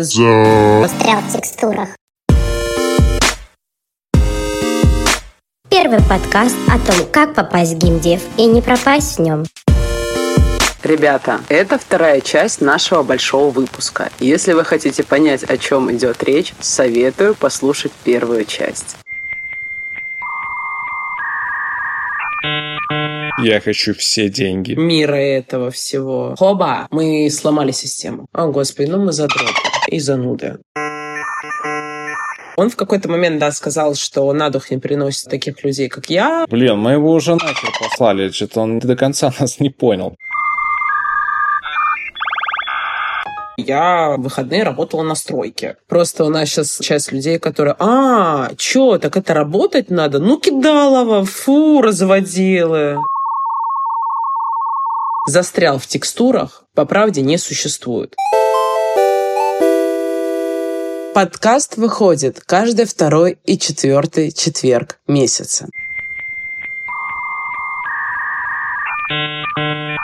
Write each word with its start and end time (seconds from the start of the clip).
Застрял 0.00 1.20
в 1.22 1.32
текстурах. 1.32 1.88
Первый 5.68 5.98
подкаст 6.08 6.54
о 6.68 6.78
том, 6.78 7.04
как 7.10 7.34
попасть 7.34 7.74
в 7.74 7.78
геймдев 7.78 8.22
и 8.36 8.46
не 8.46 8.62
пропасть 8.62 9.18
в 9.18 9.22
нем. 9.22 9.44
Ребята, 10.84 11.40
это 11.48 11.78
вторая 11.78 12.20
часть 12.20 12.60
нашего 12.60 13.02
большого 13.02 13.50
выпуска. 13.50 14.10
Если 14.20 14.52
вы 14.52 14.64
хотите 14.64 15.02
понять, 15.02 15.42
о 15.42 15.56
чем 15.58 15.90
идет 15.92 16.22
речь, 16.22 16.54
советую 16.60 17.34
послушать 17.34 17.90
первую 18.04 18.44
часть. 18.44 18.96
Я 23.42 23.60
хочу 23.60 23.94
все 23.94 24.28
деньги. 24.28 24.74
Мира 24.74 25.16
этого 25.16 25.72
всего. 25.72 26.36
Хоба! 26.38 26.86
Мы 26.92 27.28
сломали 27.30 27.72
систему. 27.72 28.26
О, 28.32 28.46
господи, 28.46 28.90
ну 28.90 29.04
мы 29.04 29.12
задроты 29.12 29.67
и 29.88 29.98
зануды. 30.00 30.58
Он 32.56 32.70
в 32.70 32.76
какой-то 32.76 33.08
момент, 33.08 33.38
да, 33.38 33.52
сказал, 33.52 33.94
что 33.94 34.32
на 34.32 34.50
дух 34.50 34.70
не 34.70 34.78
приносит 34.78 35.30
таких 35.30 35.62
людей, 35.62 35.88
как 35.88 36.10
я. 36.10 36.44
Блин, 36.48 36.78
мы 36.78 36.92
его 36.92 37.12
уже 37.12 37.34
нахер 37.34 37.70
послали, 37.80 38.30
что-то 38.30 38.62
он 38.62 38.80
до 38.80 38.96
конца 38.96 39.32
нас 39.40 39.60
не 39.60 39.70
понял. 39.70 40.16
Я 43.56 44.16
в 44.16 44.22
выходные 44.22 44.62
работала 44.62 45.02
на 45.02 45.14
стройке. 45.14 45.76
Просто 45.88 46.24
у 46.24 46.30
нас 46.30 46.48
сейчас 46.48 46.78
часть 46.80 47.12
людей, 47.12 47.38
которые, 47.38 47.76
а, 47.78 48.50
чё, 48.56 48.98
так 48.98 49.16
это 49.16 49.34
работать 49.34 49.90
надо? 49.90 50.18
Ну, 50.18 50.38
кидалово, 50.38 51.24
фу, 51.24 51.80
разводилы 51.82 52.98
застрял 55.28 55.78
в 55.78 55.86
текстурах, 55.86 56.64
по 56.74 56.86
правде 56.86 57.20
не 57.22 57.38
существует. 57.38 58.16
Подкаст 61.20 61.76
выходит 61.76 62.38
каждый 62.38 62.84
второй 62.84 63.38
и 63.44 63.58
четвертый 63.58 64.30
четверг 64.30 65.00
месяца. 65.08 65.68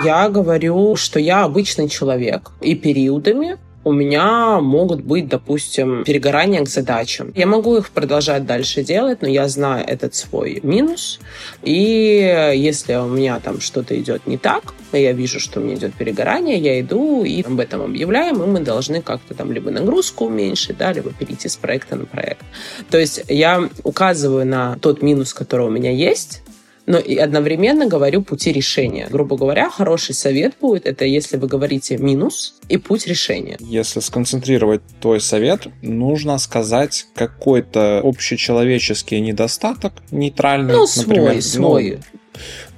Я 0.03 0.29
говорю, 0.29 0.97
что 0.97 1.21
я 1.21 1.45
обычный 1.45 1.89
человек, 1.89 2.51
и 2.61 2.75
периодами 2.75 3.59
у 3.85 3.93
меня 3.93 4.61
могут 4.61 5.03
быть, 5.03 5.29
допустим, 5.29 6.05
перегорания 6.05 6.65
к 6.65 6.69
задачам. 6.69 7.33
Я 7.35 7.47
могу 7.47 7.77
их 7.77 7.91
продолжать 7.91 8.47
дальше 8.47 8.83
делать, 8.83 9.23
но 9.23 9.29
я 9.29 9.49
знаю 9.49 9.85
этот 9.87 10.15
свой 10.15 10.61
минус. 10.63 11.21
И 11.63 12.53
если 12.55 12.95
у 12.95 13.07
меня 13.07 13.41
там 13.41 13.61
что-то 13.61 13.99
идет 13.99 14.27
не 14.27 14.39
так, 14.39 14.75
я 14.93 15.13
вижу, 15.13 15.41
что 15.41 15.61
у 15.61 15.63
меня 15.63 15.75
идет 15.75 15.95
перегорание, 15.95 16.59
я 16.59 16.81
иду 16.81 17.25
и 17.25 17.43
об 17.43 17.59
этом 17.61 17.83
объявляем, 17.83 18.43
и 18.43 18.47
мы 18.47 18.61
должны 18.61 19.03
как-то 19.03 19.35
там 19.35 19.53
либо 19.53 19.71
нагрузку 19.71 20.27
уменьшить, 20.27 20.79
да, 20.79 20.93
либо 20.93 21.11
перейти 21.11 21.49
с 21.49 21.57
проекта 21.57 21.97
на 21.97 22.07
проект. 22.07 22.45
То 22.91 22.99
есть 22.99 23.25
я 23.29 23.69
указываю 23.83 24.47
на 24.47 24.79
тот 24.79 25.03
минус, 25.03 25.35
который 25.35 25.67
у 25.67 25.71
меня 25.71 25.91
есть, 25.91 26.44
но 26.87 26.99
и 26.99 27.17
одновременно 27.17 27.87
говорю 27.87 28.23
пути 28.23 28.53
решения. 28.53 29.09
Грубо 29.11 29.37
говоря, 29.37 29.71
хороший 29.71 30.15
совет 30.15 30.55
будет, 30.61 30.87
это 30.87 31.05
если 31.05 31.37
вы 31.37 31.49
говорите 31.49 31.97
минус 31.97 32.57
и 32.69 32.77
путь 32.77 33.07
решения. 33.07 33.57
Если 33.61 34.01
сконцентрировать 34.01 34.83
твой 35.01 35.21
совет, 35.21 35.69
нужно 35.83 36.39
сказать 36.39 37.07
какой-то 37.15 38.01
общечеловеческий 38.05 39.21
недостаток, 39.21 39.93
нейтральный. 40.11 40.75
Ну, 40.75 40.87
например, 40.97 41.43
свой, 41.43 41.43
свой. 41.43 41.91
Ну, 41.91 42.21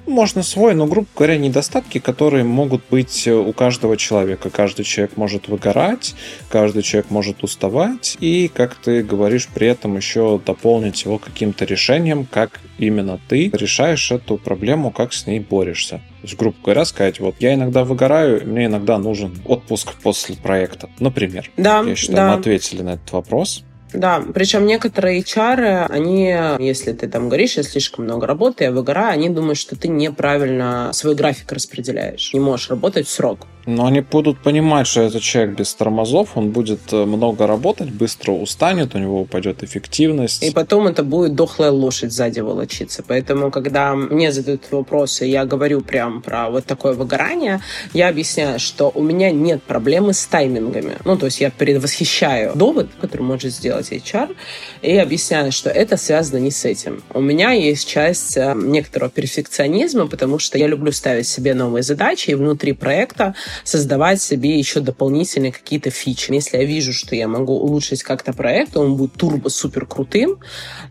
можно 0.07 0.43
свой, 0.43 0.73
но, 0.73 0.85
грубо 0.87 1.07
говоря, 1.15 1.37
недостатки, 1.37 1.99
которые 1.99 2.43
могут 2.43 2.81
быть 2.89 3.27
у 3.27 3.51
каждого 3.53 3.97
человека. 3.97 4.49
Каждый 4.49 4.85
человек 4.85 5.17
может 5.17 5.47
выгорать, 5.47 6.15
каждый 6.49 6.81
человек 6.81 7.11
может 7.11 7.43
уставать, 7.43 8.17
и, 8.19 8.49
как 8.53 8.75
ты 8.75 9.03
говоришь, 9.03 9.47
при 9.47 9.67
этом 9.67 9.97
еще 9.97 10.39
дополнить 10.43 11.03
его 11.03 11.17
каким-то 11.17 11.65
решением, 11.65 12.25
как 12.29 12.59
именно 12.77 13.19
ты 13.27 13.49
решаешь 13.53 14.11
эту 14.11 14.37
проблему, 14.37 14.91
как 14.91 15.13
с 15.13 15.27
ней 15.27 15.39
борешься. 15.39 16.01
То 16.21 16.23
есть, 16.23 16.37
грубо 16.37 16.57
говоря, 16.63 16.85
сказать, 16.85 17.19
вот 17.19 17.35
я 17.39 17.53
иногда 17.53 17.83
выгораю, 17.83 18.47
мне 18.47 18.65
иногда 18.65 18.97
нужен 18.97 19.35
отпуск 19.45 19.93
после 20.01 20.35
проекта, 20.35 20.89
например. 20.99 21.51
Да, 21.57 21.81
я 21.81 21.95
считаю, 21.95 22.17
да. 22.17 22.33
мы 22.33 22.39
ответили 22.39 22.81
на 22.81 22.93
этот 22.95 23.11
вопрос. 23.11 23.63
Да, 23.93 24.23
причем 24.33 24.65
некоторые 24.65 25.21
HR, 25.21 25.87
они, 25.89 26.35
если 26.59 26.91
ты 26.91 27.07
там 27.07 27.29
говоришь, 27.29 27.55
я 27.55 27.63
слишком 27.63 28.05
много 28.05 28.27
работы, 28.27 28.65
я 28.65 28.71
выгораю, 28.71 29.13
они 29.13 29.29
думают, 29.29 29.57
что 29.57 29.75
ты 29.75 29.87
неправильно 29.87 30.91
свой 30.93 31.15
график 31.15 31.51
распределяешь. 31.51 32.33
Не 32.33 32.39
можешь 32.39 32.69
работать 32.69 33.07
в 33.07 33.11
срок. 33.11 33.47
Но 33.67 33.85
они 33.85 33.99
будут 33.99 34.39
понимать, 34.39 34.87
что 34.87 35.01
этот 35.01 35.21
человек 35.21 35.57
без 35.57 35.73
тормозов, 35.73 36.37
он 36.37 36.51
будет 36.51 36.79
э, 36.93 37.03
много 37.03 37.45
работать, 37.47 37.89
быстро 37.89 38.31
устанет, 38.31 38.95
у 38.95 38.97
него 38.97 39.21
упадет 39.21 39.61
эффективность. 39.61 40.41
И 40.41 40.51
потом 40.51 40.87
это 40.87 41.03
будет 41.03 41.35
дохлая 41.35 41.71
лошадь 41.71 42.13
сзади 42.13 42.39
волочиться. 42.39 43.03
Поэтому, 43.05 43.51
когда 43.51 43.93
мне 43.93 44.31
задают 44.31 44.63
вопросы, 44.71 45.25
я 45.25 45.45
говорю 45.45 45.81
прям 45.81 46.21
про 46.21 46.49
вот 46.49 46.65
такое 46.65 46.93
выгорание, 46.93 47.59
я 47.93 48.07
объясняю, 48.07 48.57
что 48.57 48.89
у 48.95 49.03
меня 49.03 49.31
нет 49.31 49.61
проблемы 49.63 50.13
с 50.13 50.25
таймингами. 50.25 50.95
Ну, 51.03 51.17
то 51.17 51.25
есть 51.25 51.41
я 51.41 51.51
предвосхищаю 51.51 52.55
довод, 52.55 52.87
который 53.01 53.23
может 53.23 53.51
сделать 53.51 53.91
HR, 53.91 54.33
и 54.81 54.95
объясняю, 54.95 55.51
что 55.51 55.69
это 55.69 55.97
связано 55.97 56.37
не 56.37 56.51
с 56.51 56.63
этим. 56.63 57.03
У 57.13 57.19
меня 57.19 57.51
есть 57.51 57.85
часть 57.85 58.37
э, 58.37 58.53
некоторого 58.55 59.11
перфекционизма, 59.11 60.07
потому 60.07 60.39
что 60.39 60.57
я 60.57 60.67
люблю 60.67 60.93
ставить 60.93 61.27
себе 61.27 61.53
новые 61.53 61.83
задачи, 61.83 62.29
и 62.29 62.35
внутри 62.35 62.71
проекта 62.71 63.35
создавать 63.63 64.21
себе 64.21 64.57
еще 64.57 64.79
дополнительные 64.79 65.51
какие-то 65.51 65.89
фичи. 65.89 66.31
Если 66.31 66.57
я 66.57 66.65
вижу, 66.65 66.93
что 66.93 67.15
я 67.15 67.27
могу 67.27 67.53
улучшить 67.53 68.03
как-то 68.03 68.33
проект, 68.33 68.77
он 68.77 68.95
будет 68.95 69.13
турбо-супер 69.13 69.85
крутым, 69.85 70.39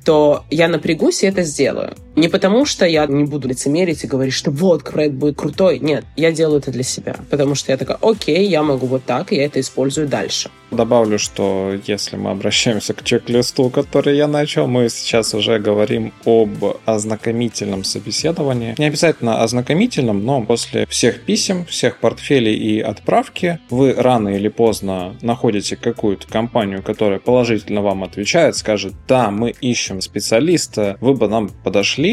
то 0.05 0.45
я 0.51 0.69
напрягусь 0.69 1.23
и 1.23 1.27
это 1.27 1.43
сделаю. 1.43 1.97
Не 2.17 2.29
потому, 2.29 2.65
что 2.65 2.87
я 2.87 3.07
не 3.07 3.25
буду 3.25 3.47
лицемерить 3.47 4.03
и 4.03 4.07
говорить, 4.07 4.33
что 4.33 4.51
вот, 4.51 4.85
проект 4.85 5.15
будет 5.15 5.37
крутой. 5.37 5.79
Нет, 5.81 6.07
я 6.17 6.33
делаю 6.33 6.61
это 6.61 6.71
для 6.71 6.83
себя. 6.83 7.17
Потому 7.29 7.55
что 7.55 7.73
я 7.73 7.77
такая, 7.77 7.99
окей, 8.01 8.49
я 8.49 8.63
могу 8.63 8.87
вот 8.87 9.05
так, 9.05 9.33
и 9.33 9.37
я 9.37 9.45
это 9.45 9.61
использую 9.61 10.09
дальше. 10.09 10.51
Добавлю, 10.71 11.19
что 11.19 11.75
если 11.87 12.17
мы 12.17 12.31
обращаемся 12.31 12.93
к 12.93 13.05
чек-листу, 13.05 13.71
который 13.71 14.17
я 14.17 14.27
начал, 14.27 14.67
мы 14.67 14.89
сейчас 14.89 15.33
уже 15.35 15.59
говорим 15.59 16.13
об 16.25 16.49
ознакомительном 16.87 17.85
собеседовании. 17.85 18.75
Не 18.79 18.87
обязательно 18.87 19.43
ознакомительном, 19.43 20.25
но 20.25 20.43
после 20.43 20.87
всех 20.87 21.23
писем, 21.23 21.67
всех 21.67 21.99
портфелей 21.99 22.55
и 22.55 22.81
отправки 22.81 23.61
вы 23.71 23.93
рано 23.93 24.31
или 24.31 24.49
поздно 24.49 25.15
находите 25.23 25.77
какую-то 25.77 26.27
компанию, 26.27 26.83
которая 26.83 27.21
положительно 27.21 27.83
вам 27.83 28.03
отвечает, 28.03 28.57
скажет, 28.57 28.95
да, 29.07 29.31
мы 29.31 29.51
ищем 29.61 30.01
специалиста, 30.01 30.97
вы 31.01 31.15
бы 31.15 31.29
нам 31.29 31.49
подошли. 31.49 32.06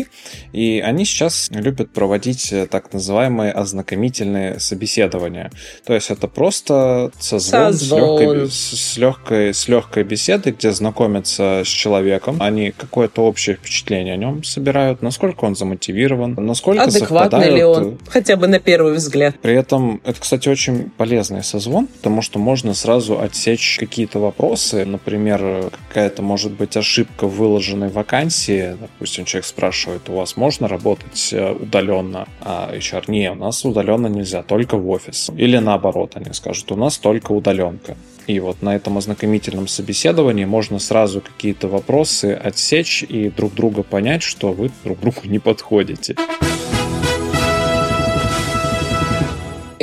И 0.52 0.80
они 0.80 1.06
сейчас 1.06 1.50
любят 1.52 1.92
проводить 1.92 2.54
так 2.70 2.94
называемые 2.94 3.52
ознакомительные 3.52 4.60
собеседования. 4.60 5.52
То 5.86 5.94
есть 5.94 6.10
это 6.10 6.28
просто 6.28 7.12
созвон, 7.20 7.74
созвон. 7.74 8.50
С 8.50 8.62
легкой 8.62 8.84
с 8.84 8.98
легкой, 8.98 9.54
с 9.54 9.68
легкой 9.68 10.04
беседы, 10.04 10.52
где 10.52 10.72
знакомятся 10.72 11.64
с 11.66 11.68
человеком, 11.68 12.38
они 12.40 12.72
какое-то 12.72 13.24
общее 13.24 13.56
впечатление 13.56 14.14
о 14.14 14.18
нем 14.18 14.44
собирают, 14.44 15.02
насколько 15.02 15.46
он 15.46 15.56
замотивирован, 15.56 16.36
насколько 16.38 16.84
Адекватный 16.84 17.50
ли 17.50 17.64
он, 17.64 17.98
хотя 18.08 18.36
бы 18.36 18.48
на 18.48 18.60
первый 18.60 18.94
взгляд. 18.94 19.36
При 19.42 19.56
этом 19.56 20.02
это, 20.04 20.20
кстати, 20.20 20.50
очень 20.50 20.90
полезный 20.98 21.44
созвон, 21.44 21.88
потому 21.88 22.22
что 22.22 22.40
можно 22.40 22.74
сразу 22.74 23.20
отсечь 23.20 23.78
какие-то 23.80 24.20
вопросы, 24.20 24.86
например, 24.86 25.72
какая-то 25.88 26.22
может 26.22 26.52
быть 26.52 26.76
ошибка 26.78 27.28
в 27.28 27.36
выложенной 27.36 27.90
вакансии, 27.90 28.76
допустим, 28.80 29.26
человек 29.26 29.46
спрашивает, 29.46 29.83
у 30.08 30.14
вас 30.14 30.38
можно 30.38 30.68
работать 30.68 31.30
э, 31.32 31.54
удаленно, 31.54 32.28
а 32.42 32.72
HR, 32.74 33.06
не, 33.08 33.32
у 33.32 33.36
нас 33.36 33.64
удаленно 33.66 34.08
нельзя, 34.08 34.44
только 34.44 34.78
в 34.78 34.90
офис. 34.90 35.30
Или 35.38 35.58
наоборот, 35.58 36.12
они 36.16 36.34
скажут, 36.34 36.72
у 36.72 36.76
нас 36.76 36.98
только 36.98 37.32
удаленка. 37.32 37.96
И 38.28 38.40
вот 38.40 38.62
на 38.62 38.76
этом 38.76 38.98
ознакомительном 38.98 39.68
собеседовании 39.68 40.46
можно 40.46 40.80
сразу 40.80 41.22
какие-то 41.22 41.68
вопросы 41.68 42.34
отсечь 42.34 43.04
и 43.04 43.30
друг 43.30 43.54
друга 43.54 43.84
понять, 43.84 44.24
что 44.24 44.54
вы 44.54 44.72
друг 44.84 45.00
другу 45.00 45.22
не 45.26 45.40
подходите. 45.40 46.16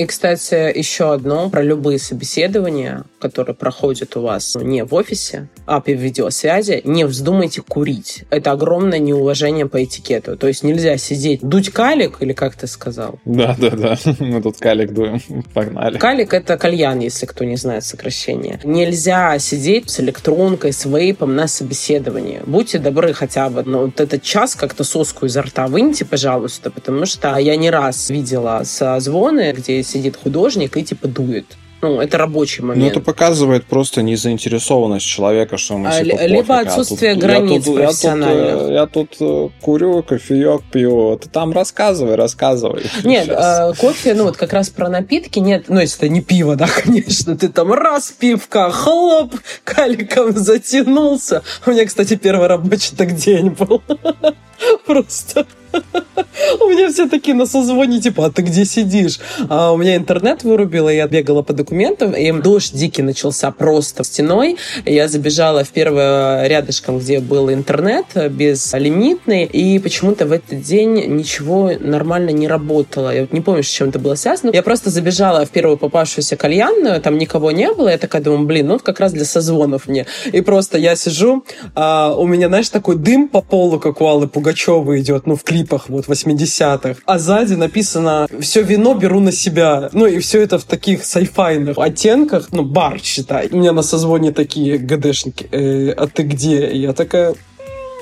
И, 0.01 0.07
кстати, 0.07 0.79
еще 0.79 1.13
одно 1.13 1.51
про 1.51 1.63
любые 1.63 1.99
собеседования, 1.99 3.05
которые 3.21 3.55
проходят 3.55 4.17
у 4.17 4.23
вас 4.23 4.57
не 4.59 4.83
в 4.83 4.95
офисе, 4.95 5.49
а 5.67 5.81
по 5.81 5.91
видеосвязи. 5.91 6.81
Не 6.85 7.05
вздумайте 7.05 7.61
курить. 7.61 8.25
Это 8.31 8.53
огромное 8.53 8.99
неуважение 8.99 9.67
по 9.67 9.85
этикету. 9.85 10.39
То 10.39 10.49
есть 10.49 10.63
нельзя 10.63 10.97
сидеть, 10.97 11.41
дуть 11.43 11.69
калик, 11.71 12.17
или 12.21 12.33
как 12.33 12.55
ты 12.55 12.67
сказал? 12.67 13.19
Да, 13.27 13.55
да, 13.59 13.71
да. 13.71 13.99
Мы 14.21 14.41
тут 14.41 14.57
калик 14.57 14.93
дуем. 14.93 15.21
Погнали. 15.53 15.99
Калик— 15.99 16.33
это 16.35 16.57
кальян, 16.57 16.99
если 17.01 17.27
кто 17.27 17.45
не 17.45 17.57
знает 17.57 17.85
сокращение. 17.85 18.59
Нельзя 18.65 19.39
сидеть 19.39 19.91
с 19.91 20.01
электронкой, 20.01 20.73
с 20.73 20.87
вейпом 20.87 21.37
на 21.37 21.47
собеседовании. 21.47 22.41
Будьте 22.47 22.79
добры 22.79 23.13
хотя 23.13 23.51
бы, 23.51 23.65
но 23.65 23.81
вот 23.81 24.01
этот 24.01 24.23
час 24.23 24.55
как-то 24.55 24.83
соску 24.83 25.27
изо 25.27 25.43
рта 25.43 25.67
выньте, 25.67 26.07
пожалуйста, 26.07 26.71
потому 26.71 27.05
что 27.05 27.37
я 27.37 27.57
не 27.57 27.69
раз 27.69 28.09
видела 28.09 28.63
созвоны, 28.65 29.53
где 29.53 29.83
сидит 29.91 30.17
художник 30.17 30.77
и 30.77 30.83
типа 30.85 31.09
дует. 31.09 31.47
Ну, 31.83 31.99
это 31.99 32.19
рабочий 32.19 32.61
момент. 32.63 32.83
Ну, 32.85 32.91
это 32.91 33.01
показывает 33.01 33.65
просто 33.65 34.03
незаинтересованность 34.03 35.07
человека, 35.07 35.57
что 35.57 35.75
ему 35.75 35.87
А, 35.89 35.93
типа, 36.05 36.21
ли- 36.23 36.29
либо 36.29 36.43
пофиг, 36.45 36.67
а 36.67 36.69
отсутствие 36.69 37.15
тут- 37.15 37.23
границ 37.23 37.51
я 37.53 37.57
тут, 37.65 37.67
я 37.67 37.73
тут, 37.73 37.85
профессиональных. 37.87 38.69
э, 38.69 38.73
Я 38.75 38.87
тут, 38.87 39.17
э, 39.19 39.49
курю, 39.63 40.03
кофеек 40.03 40.63
пью. 40.71 41.17
Ты 41.17 41.31
там 41.31 41.53
рассказывай, 41.53 42.17
рассказывай. 42.17 42.83
Нет, 43.05 43.31
э, 43.31 43.73
кофе, 43.79 44.13
ну 44.13 44.25
вот 44.25 44.37
как 44.37 44.53
раз 44.53 44.69
про 44.69 44.91
напитки, 44.91 45.39
нет, 45.39 45.65
ну 45.69 45.81
если 45.81 45.97
это 46.05 46.09
не 46.11 46.21
пиво, 46.21 46.55
да, 46.55 46.69
конечно, 46.85 47.35
ты 47.35 47.49
там 47.49 47.73
раз 47.73 48.11
пивка, 48.11 48.71
хлоп, 48.71 49.35
каликом 49.65 50.37
затянулся. 50.37 51.43
У 51.65 51.71
меня, 51.71 51.87
кстати, 51.87 52.17
первый 52.17 52.47
рабочий 52.49 52.95
так 52.95 53.15
день 53.17 53.57
был. 53.59 53.81
Просто. 54.87 55.47
У 56.61 56.69
меня 56.69 56.91
все 56.91 57.09
такие 57.09 57.35
на 57.35 57.47
созвоне, 57.47 58.01
типа, 58.01 58.27
а 58.27 58.31
ты 58.31 58.43
где 58.43 58.65
сидишь? 58.65 59.19
А 59.49 59.73
у 59.73 59.77
меня 59.77 59.97
интернет 59.97 60.43
вырубило, 60.43 60.89
я 60.89 61.07
бегала 61.07 61.43
по 61.43 61.53
документам, 61.53 62.13
и 62.13 62.33
дождь 62.33 62.75
дикий 62.75 63.03
начался 63.03 63.51
просто 63.51 64.05
стеной. 64.05 64.57
Я 64.85 65.09
забежала 65.09 65.65
в 65.65 65.69
первое 65.71 66.47
рядышком, 66.47 66.99
где 66.99 67.21
был 67.21 67.51
интернет, 67.51 68.07
безлимитный, 68.31 69.45
и 69.45 69.79
почему-то 69.79 70.27
в 70.27 70.33
этот 70.33 70.63
день 70.63 71.17
ничего 71.17 71.73
нормально 71.79 72.31
не 72.31 72.49
работало. 72.49 73.15
Я 73.15 73.23
вот 73.23 73.33
не 73.33 73.41
помню, 73.41 73.63
с 73.63 73.69
чем 73.69 73.91
это 73.91 73.99
было 73.99 74.15
связано. 74.15 74.51
Я 74.53 74.63
просто 74.63 74.91
забежала 74.91 75.45
в 75.45 75.51
первую 75.51 75.77
попавшуюся 75.77 76.37
кальянную, 76.37 77.01
там 77.01 77.19
никого 77.19 77.51
не 77.51 77.73
было, 77.73 77.89
я 77.89 77.99
такая 77.99 78.23
думаю, 78.23 78.47
блин, 78.47 78.69
ну 78.69 78.79
как 78.79 79.01
раз 79.01 79.13
для 79.13 79.25
созвонов 79.25 79.89
мне. 79.89 80.07
И 80.33 80.41
просто 80.41 80.79
я 80.79 80.97
сижу, 80.97 81.45
а 81.75 82.15
у 82.17 82.27
меня, 82.27 82.49
знаешь, 82.49 82.69
такой 82.69 82.97
дым 82.97 83.29
по 83.29 83.41
полу, 83.41 83.79
как 83.79 84.01
у 84.01 84.07
Аллы 84.07 84.29
Пугачевой 84.29 85.01
идет, 85.01 85.27
ну, 85.27 85.37
в 85.37 85.45
клипах 85.61 85.89
вот 85.89 86.07
80-х. 86.07 87.01
А 87.05 87.19
сзади 87.19 87.55
написано 87.55 88.27
«Все 88.41 88.63
вино 88.63 88.95
беру 88.95 89.21
на 89.21 89.33
себя». 89.33 89.91
Ну, 89.93 90.07
и 90.07 90.19
все 90.19 90.41
это 90.41 90.59
в 90.59 90.65
таких 90.65 91.05
сайфайных 91.05 91.79
оттенках. 91.79 92.49
Ну, 92.53 92.63
бар, 92.63 93.01
считай. 93.03 93.49
У 93.53 93.59
меня 93.59 93.73
на 93.73 93.83
созвоне 93.83 94.33
такие 94.33 94.79
ГДшники. 94.79 95.49
«Э, 95.53 95.91
а 95.91 96.07
ты 96.07 96.23
где? 96.23 96.67
И 96.71 96.79
я 96.79 96.93
такая... 96.93 97.35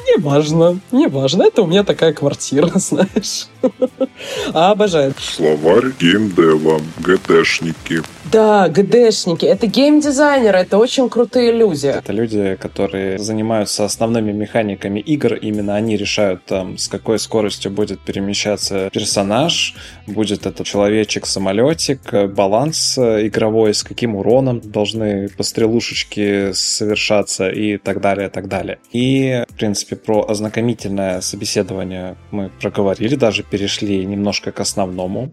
Не 0.09 0.23
важно, 0.23 0.81
не 0.91 1.07
важно. 1.07 1.45
Это 1.45 1.63
у 1.63 1.67
меня 1.67 1.85
такая 1.85 2.13
квартира, 2.13 2.71
знаешь. 2.75 3.49
А 4.53 4.71
обожаю. 4.71 5.15
Словарь 5.19 5.93
геймдева, 5.99 6.81
ГТшники. 6.99 8.03
Да, 8.33 8.69
ГДшники. 8.69 9.47
Это 9.47 9.67
геймдизайнеры. 9.67 10.59
Это 10.59 10.79
очень 10.79 11.09
крутые 11.09 11.53
люди. 11.53 11.87
Это 11.87 12.13
люди, 12.13 12.59
которые 12.61 13.19
занимаются 13.19 13.85
основными 13.85 14.33
механиками 14.33 15.01
игр. 15.01 15.35
Именно 15.35 15.77
они 15.77 15.97
решают, 15.97 16.45
там, 16.45 16.77
с 16.77 16.89
какой 16.89 17.19
скоростью 17.19 17.71
будет 17.71 18.01
перемещаться 18.01 18.91
персонаж, 18.93 19.75
будет 20.07 20.47
это 20.47 20.63
человечек-самолетик, 20.65 22.29
баланс 22.35 22.99
э, 22.99 23.27
игровой, 23.27 23.73
с 23.73 23.83
каким 23.83 24.17
уроном 24.17 24.61
должны 24.61 25.29
пострелушечки 25.31 26.53
совершаться 26.53 27.49
и 27.49 27.79
так 27.79 28.01
далее, 28.01 28.29
и 28.29 28.31
так 28.31 28.49
далее. 28.49 28.79
И, 28.93 29.45
в 29.49 29.55
принципе, 29.55 29.97
про 29.99 30.25
ознакомительное 30.29 31.21
собеседование 31.21 32.17
мы 32.31 32.51
проговорили, 32.61 33.15
даже 33.15 33.43
перешли 33.43 34.05
немножко 34.07 34.53
к 34.53 34.61
основному. 34.61 35.33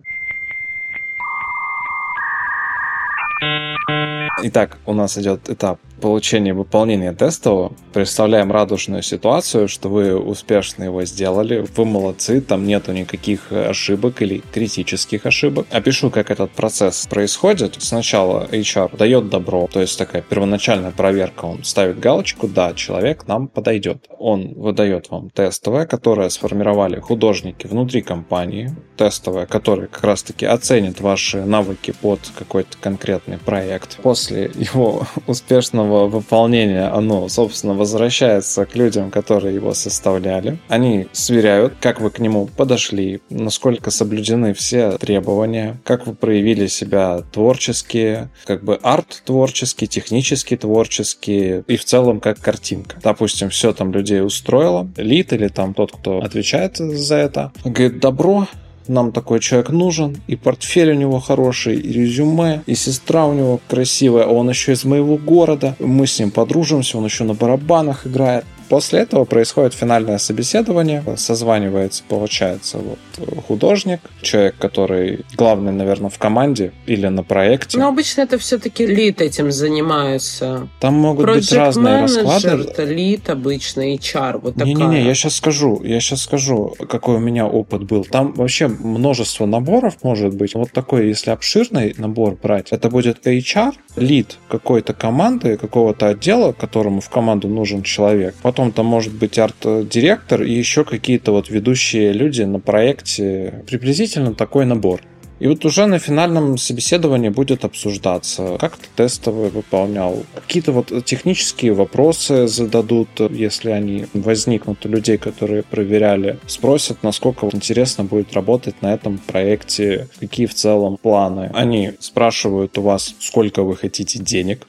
Итак, 4.43 4.77
у 4.85 4.93
нас 4.93 5.17
идет 5.17 5.49
этап 5.49 5.79
получения 6.01 6.53
выполнения 6.53 7.13
тестового. 7.13 7.73
Представляем 7.93 8.51
радужную 8.51 9.01
ситуацию, 9.01 9.67
что 9.67 9.89
вы 9.89 10.15
успешно 10.15 10.83
его 10.83 11.03
сделали, 11.05 11.65
вы 11.75 11.85
молодцы, 11.85 12.41
там 12.41 12.67
нету 12.67 12.91
никаких 12.91 13.51
ошибок 13.51 14.21
или 14.21 14.43
критических 14.53 15.25
ошибок. 15.25 15.65
Опишу, 15.71 16.11
как 16.11 16.31
этот 16.31 16.51
процесс 16.51 17.07
происходит. 17.07 17.75
Сначала 17.79 18.47
HR 18.51 18.97
дает 18.97 19.29
добро, 19.29 19.67
то 19.71 19.81
есть 19.81 19.97
такая 19.97 20.21
первоначальная 20.21 20.91
проверка, 20.91 21.45
он 21.45 21.63
ставит 21.63 21.99
галочку, 21.99 22.47
да, 22.47 22.73
человек 22.73 23.27
нам 23.27 23.47
подойдет. 23.47 24.05
Он 24.19 24.53
выдает 24.53 25.09
вам 25.09 25.29
тестовое, 25.29 25.85
которое 25.85 26.29
сформировали 26.29 26.99
художники 26.99 27.67
внутри 27.67 28.01
компании, 28.01 28.75
тестовое, 28.97 29.45
которое 29.45 29.87
как 29.87 30.03
раз-таки 30.03 30.45
оценит 30.45 30.99
ваши 31.01 31.43
навыки 31.45 31.93
под 32.01 32.19
какой-то 32.37 32.77
конкретный 32.79 33.37
проект. 33.37 33.64
После 34.01 34.51
его 34.55 35.07
успешного 35.27 36.07
выполнения 36.07 36.87
оно, 36.87 37.27
собственно, 37.29 37.73
возвращается 37.73 38.65
к 38.65 38.75
людям, 38.75 39.11
которые 39.11 39.55
его 39.55 39.73
составляли. 39.73 40.59
Они 40.67 41.07
сверяют, 41.11 41.73
как 41.79 42.01
вы 42.01 42.09
к 42.09 42.19
нему 42.19 42.47
подошли, 42.47 43.21
насколько 43.29 43.91
соблюдены 43.91 44.53
все 44.53 44.97
требования, 44.97 45.77
как 45.83 46.07
вы 46.07 46.13
проявили 46.13 46.67
себя 46.67 47.21
творчески, 47.31 48.29
как 48.45 48.63
бы 48.63 48.79
арт 48.81 49.23
творческий, 49.25 49.87
технически 49.87 50.57
творческий 50.57 51.63
и 51.67 51.77
в 51.77 51.85
целом 51.85 52.19
как 52.19 52.39
картинка. 52.39 52.97
Допустим, 53.01 53.49
все 53.49 53.73
там 53.73 53.91
людей 53.91 54.21
устроило, 54.21 54.87
лид 54.97 55.33
или 55.33 55.47
там 55.47 55.73
тот, 55.73 55.91
кто 55.91 56.19
отвечает 56.19 56.77
за 56.77 57.15
это, 57.15 57.51
говорит, 57.63 57.99
добро, 57.99 58.47
нам 58.87 59.11
такой 59.11 59.39
человек 59.39 59.69
нужен, 59.69 60.17
и 60.27 60.35
портфель 60.35 60.91
у 60.91 60.95
него 60.95 61.19
хороший, 61.19 61.75
и 61.75 61.91
резюме, 61.91 62.61
и 62.65 62.75
сестра 62.75 63.25
у 63.25 63.33
него 63.33 63.59
красивая, 63.67 64.25
а 64.25 64.29
он 64.29 64.49
еще 64.49 64.73
из 64.73 64.85
моего 64.85 65.17
города, 65.17 65.75
мы 65.79 66.07
с 66.07 66.19
ним 66.19 66.31
подружимся, 66.31 66.97
он 66.97 67.05
еще 67.05 67.23
на 67.23 67.33
барабанах 67.33 68.07
играет. 68.07 68.45
После 68.69 68.99
этого 68.99 69.25
происходит 69.25 69.73
финальное 69.73 70.17
собеседование, 70.17 71.03
созванивается, 71.17 72.03
получается, 72.07 72.79
вот 72.79 73.43
художник, 73.47 73.99
человек, 74.21 74.55
который 74.57 75.25
главный, 75.35 75.71
наверное, 75.71 76.09
в 76.09 76.17
команде 76.17 76.71
или 76.85 77.07
на 77.07 77.23
проекте. 77.23 77.77
Но 77.77 77.87
обычно 77.87 78.21
это 78.21 78.37
все-таки 78.37 78.85
лид 78.85 79.21
этим 79.21 79.51
занимаются. 79.51 80.67
Там 80.79 80.95
могут 80.95 81.25
быть 81.25 81.51
Project 81.51 81.57
разные 81.57 81.95
менеджер, 82.01 82.25
расклады. 82.25 82.69
это 82.69 82.83
лид 82.83 83.29
обычно, 83.29 83.95
HR, 83.95 84.39
вот 84.39 84.53
такая. 84.55 84.67
Не-не-не, 84.67 85.03
я 85.03 85.13
сейчас 85.13 85.35
скажу, 85.35 85.81
я 85.83 85.99
сейчас 85.99 86.23
скажу, 86.23 86.75
какой 86.89 87.15
у 87.15 87.19
меня 87.19 87.47
опыт 87.47 87.83
был. 87.83 88.03
Там 88.05 88.33
вообще 88.33 88.67
множество 88.67 89.45
наборов 89.45 89.97
может 90.03 90.33
быть. 90.33 90.55
Вот 90.55 90.71
такой, 90.71 91.07
если 91.07 91.31
обширный 91.31 91.93
набор 91.97 92.37
брать, 92.41 92.71
это 92.71 92.89
будет 92.89 93.25
HR, 93.27 93.73
лид 93.95 94.37
какой-то 94.49 94.93
команды, 94.93 95.57
какого-то 95.57 96.07
отдела, 96.07 96.51
которому 96.51 97.01
в 97.01 97.09
команду 97.09 97.47
нужен 97.47 97.83
человек. 97.83 98.35
Потом 98.55 98.71
там 98.71 98.85
может 98.85 99.13
быть 99.13 99.37
арт-директор 99.37 100.41
и 100.41 100.53
еще 100.53 100.85
какие-то 100.85 101.33
вот 101.33 101.49
ведущие 101.49 102.13
люди 102.13 102.43
на 102.43 102.61
проекте. 102.61 103.65
Приблизительно 103.67 104.33
такой 104.33 104.65
набор. 104.65 105.01
И 105.39 105.47
вот 105.47 105.65
уже 105.65 105.85
на 105.85 105.99
финальном 105.99 106.57
собеседовании 106.57 107.29
будет 107.29 107.65
обсуждаться, 107.65 108.57
как 108.59 108.77
ты 108.77 108.87
тестовый 108.95 109.49
выполнял. 109.49 110.23
Какие-то 110.33 110.71
вот 110.71 110.91
технические 111.05 111.73
вопросы 111.73 112.47
зададут, 112.47 113.09
если 113.29 113.71
они 113.71 114.05
возникнут 114.13 114.85
у 114.85 114.89
людей, 114.89 115.17
которые 115.17 115.63
проверяли. 115.63 116.39
Спросят, 116.47 117.03
насколько 117.03 117.47
интересно 117.51 118.05
будет 118.05 118.33
работать 118.33 118.81
на 118.81 118.93
этом 118.93 119.17
проекте, 119.17 120.07
какие 120.19 120.45
в 120.45 120.53
целом 120.53 120.97
планы. 120.97 121.51
Они 121.53 121.91
спрашивают 121.99 122.77
у 122.77 122.81
вас, 122.81 123.15
сколько 123.19 123.63
вы 123.63 123.75
хотите 123.75 124.19
денег. 124.19 124.65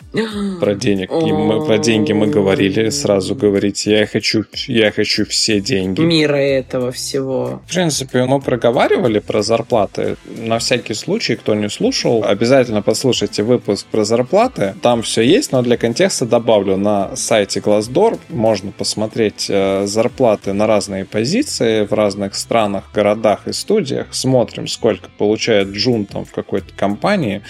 Про 0.61 0.75
денег. 0.75 1.11
И 1.13 1.33
мы, 1.33 1.65
про 1.65 1.79
деньги 1.79 2.13
мы 2.13 2.27
говорили. 2.27 2.91
Сразу 2.91 3.35
говорите, 3.35 3.93
я 3.93 4.07
хочу, 4.07 4.45
я 4.67 4.91
хочу 4.91 5.25
все 5.27 5.61
деньги. 5.61 6.01
Мира 6.01 6.37
этого 6.37 6.91
всего. 6.91 7.63
В 7.67 7.73
принципе, 7.73 8.25
мы 8.25 8.41
проговаривали 8.41 9.21
про 9.21 9.43
зарплаты. 9.43 10.17
На 10.39 10.56
всякий 10.59 10.95
случай, 10.95 11.37
кто 11.37 11.55
не 11.55 11.69
слушал, 11.69 12.25
обязательно 12.25 12.83
послушайте 12.83 13.43
выпуск 13.43 13.87
про 13.87 14.05
зарплаты. 14.05 14.75
Там 14.83 15.03
все 15.03 15.23
есть, 15.23 15.53
но 15.53 15.63
для 15.63 15.77
контекста 15.77 16.27
добавлю. 16.27 16.77
На 16.77 17.17
сайте 17.17 17.61
Glassdoor 17.61 18.19
можно 18.29 18.73
посмотреть 18.73 19.47
э, 19.49 19.87
зарплаты 19.87 20.53
на 20.53 20.67
разные 20.67 21.05
позиции 21.05 21.85
в 21.85 21.93
разных 21.93 22.35
странах, 22.35 22.91
городах 22.95 23.49
и 23.49 23.53
студиях. 23.53 24.09
Смотрим, 24.13 24.67
сколько 24.67 25.09
получает 25.19 25.69
Джун 25.69 26.07
там 26.07 26.25
в 26.25 26.33
какой-то 26.33 26.73
компании 26.75 27.43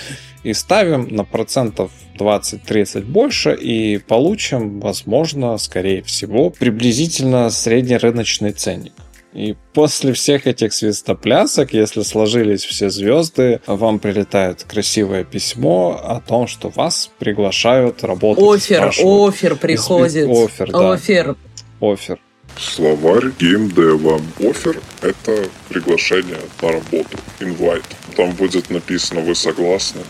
и 0.42 0.52
ставим 0.52 1.08
на 1.08 1.24
процентов 1.24 1.90
20-30 2.18 3.02
больше 3.04 3.52
и 3.54 3.98
получим, 3.98 4.80
возможно, 4.80 5.58
скорее 5.58 6.02
всего, 6.02 6.50
приблизительно 6.50 7.50
среднерыночный 7.50 8.52
ценник. 8.52 8.92
И 9.36 9.54
после 9.74 10.14
всех 10.14 10.46
этих 10.46 10.72
свистоплясок, 10.72 11.74
если 11.74 12.00
сложились 12.00 12.64
все 12.64 12.88
звезды, 12.88 13.60
вам 13.66 13.98
прилетает 13.98 14.64
красивое 14.64 15.24
письмо 15.24 16.00
о 16.02 16.22
том, 16.26 16.46
что 16.46 16.70
вас 16.70 17.10
приглашают 17.18 18.02
работать. 18.02 18.42
Офер, 18.42 18.92
офер 19.04 19.56
приходит. 19.56 20.26
Офер, 20.30 20.70
да. 20.72 20.92
Офер. 20.92 21.36
Офер. 21.82 22.18
Словарь 22.58 23.30
геймдева. 23.38 24.22
Офер– 24.40 24.80
это 25.02 25.44
приглашение 25.68 26.38
на 26.62 26.72
работу. 26.72 27.18
Инвайт. 27.38 27.84
Там 28.16 28.30
будет 28.30 28.70
написано 28.70 29.20
«Вы 29.20 29.34
согласны?» 29.34 30.00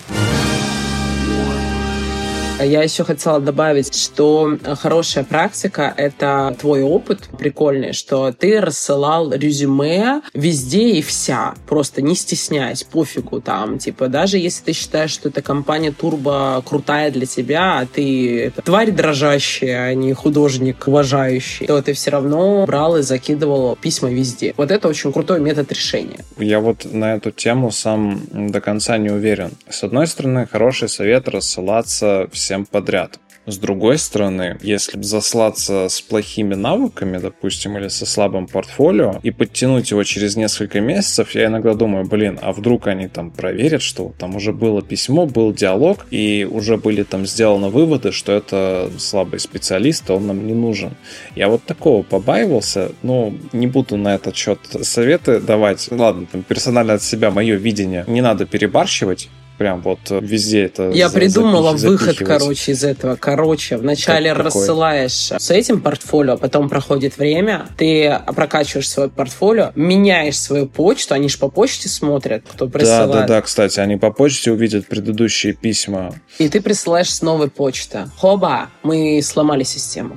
Я 2.59 2.83
еще 2.83 3.05
хотела 3.05 3.39
добавить, 3.39 3.95
что 3.95 4.59
хорошая 4.81 5.25
практика— 5.25 5.93
это 5.97 6.57
твой 6.59 6.83
опыт 6.83 7.29
прикольный, 7.39 7.93
что 7.93 8.33
ты 8.33 8.61
рассылал 8.61 9.31
резюме 9.31 10.23
везде 10.33 10.89
и 10.93 11.03
вся, 11.03 11.55
просто 11.69 12.01
не 12.01 12.15
стесняясь, 12.15 12.83
пофигу 12.83 13.43
там, 13.43 13.79
типа, 13.79 14.09
даже 14.09 14.39
если 14.39 14.65
ты 14.65 14.73
считаешь, 14.73 15.11
что 15.11 15.29
эта 15.29 15.43
компания 15.43 15.93
Турбо 15.93 16.63
крутая 16.65 17.11
для 17.11 17.27
тебя, 17.27 17.81
а 17.81 17.87
ты 17.87 18.45
это, 18.47 18.63
тварь 18.63 18.91
дрожащая, 18.91 19.89
а 19.89 19.95
не 19.95 20.15
художник 20.15 20.89
уважающий, 20.89 21.67
то 21.67 21.83
ты 21.83 21.93
все 21.93 22.11
равно 22.11 22.65
брал 22.67 22.97
и 22.97 23.03
закидывал 23.03 23.77
письма 23.77 24.11
везде. 24.11 24.55
Вот 24.57 24.71
это 24.71 24.89
очень 24.89 25.13
крутой 25.13 25.41
метод 25.41 25.71
решения. 25.73 26.25
Я 26.39 26.61
вот 26.61 26.87
на 26.91 27.17
эту 27.17 27.33
тему 27.33 27.71
сам 27.71 28.23
до 28.33 28.63
конца 28.63 28.97
не 28.97 29.11
уверен. 29.11 29.51
С 29.69 29.85
одной 29.85 30.07
стороны, 30.07 30.49
хороший 30.51 30.89
совет 30.89 31.29
рассылаться 31.29 32.29
всем 32.47 32.65
подряд. 32.65 33.19
С 33.47 33.59
другой 33.59 33.99
стороны, 33.99 34.59
если 34.63 35.01
заслаться 35.03 35.89
с 35.89 36.01
плохими 36.01 36.55
навыками, 36.55 37.19
допустим, 37.19 37.77
или 37.77 37.89
со 37.89 38.07
слабым 38.07 38.47
портфолио, 38.47 39.21
и 39.23 39.31
подтянуть 39.31 39.91
его 39.91 40.03
через 40.05 40.37
несколько 40.37 40.81
месяцев, 40.81 41.35
я 41.35 41.47
иногда 41.47 41.75
думаю, 41.75 42.05
блин, 42.05 42.39
а 42.43 42.53
вдруг 42.53 42.87
они 42.87 43.09
там 43.09 43.31
проверят, 43.31 43.83
что 43.83 44.13
там 44.19 44.37
уже 44.37 44.53
было 44.53 44.83
письмо, 44.83 45.27
был 45.27 45.53
диалог, 45.53 46.07
и 46.11 46.49
уже 46.49 46.77
были 46.77 47.03
там 47.03 47.27
сделаны 47.27 47.69
выводы, 47.69 48.11
что 48.13 48.33
это 48.33 48.91
слабый 48.99 49.39
специалист, 49.41 50.09
он 50.11 50.27
нам 50.27 50.47
не 50.47 50.55
нужен. 50.55 50.97
Я 51.37 51.49
вот 51.49 51.65
такого 51.65 52.03
побаивался, 52.03 52.93
но 53.03 53.33
не 53.53 53.67
буду 53.67 53.97
на 53.97 54.15
этот 54.15 54.37
счет 54.37 54.59
советы 54.83 55.41
давать. 55.41 55.89
Ладно, 55.91 56.27
там 56.31 56.43
персонально 56.43 56.95
от 56.95 57.03
себя 57.03 57.31
мое 57.31 57.57
видение. 57.57 58.05
Не 58.07 58.23
надо 58.23 58.45
перебарщивать, 58.45 59.29
прям 59.59 59.81
вот 59.83 59.99
э, 60.11 60.21
везде 60.21 60.65
это 60.65 60.91
Я 60.91 61.09
за, 61.09 61.19
придумала 61.19 61.73
выход, 61.73 62.17
короче, 62.19 62.73
из 62.73 62.85
этого. 62.85 63.17
Короче, 63.17 63.77
вначале 63.77 64.35
как 64.35 64.45
рассылаешь 64.45 65.33
с 65.33 65.51
этим 65.51 65.81
портфолио, 65.81 66.35
а 66.35 66.37
потом 66.37 66.69
проходит 66.69 67.19
время, 67.19 67.67
ты 67.77 68.21
прокачиваешь 68.35 68.89
свое 68.89 69.09
портфолио, 69.09 69.73
меняешь 69.75 70.39
свою 70.39 70.67
почту, 70.67 71.15
они 71.15 71.29
же 71.29 71.39
по 71.39 71.49
почте 71.49 71.89
смотрят, 71.89 72.45
кто 72.47 72.69
присылает. 72.69 73.11
Да, 73.11 73.21
да, 73.21 73.27
да, 73.27 73.43
кстати, 73.43 73.81
они 73.81 73.97
по 73.97 74.11
почте 74.11 74.53
увидят 74.53 74.87
предыдущие 74.87 75.53
письма. 75.53 76.15
И 76.39 76.49
ты 76.49 76.61
присылаешь 76.61 77.11
с 77.11 77.23
новой 77.23 77.51
почты. 77.51 78.09
Хоба, 78.17 78.69
мы 78.83 79.21
сломали 79.23 79.65
систему. 79.65 80.15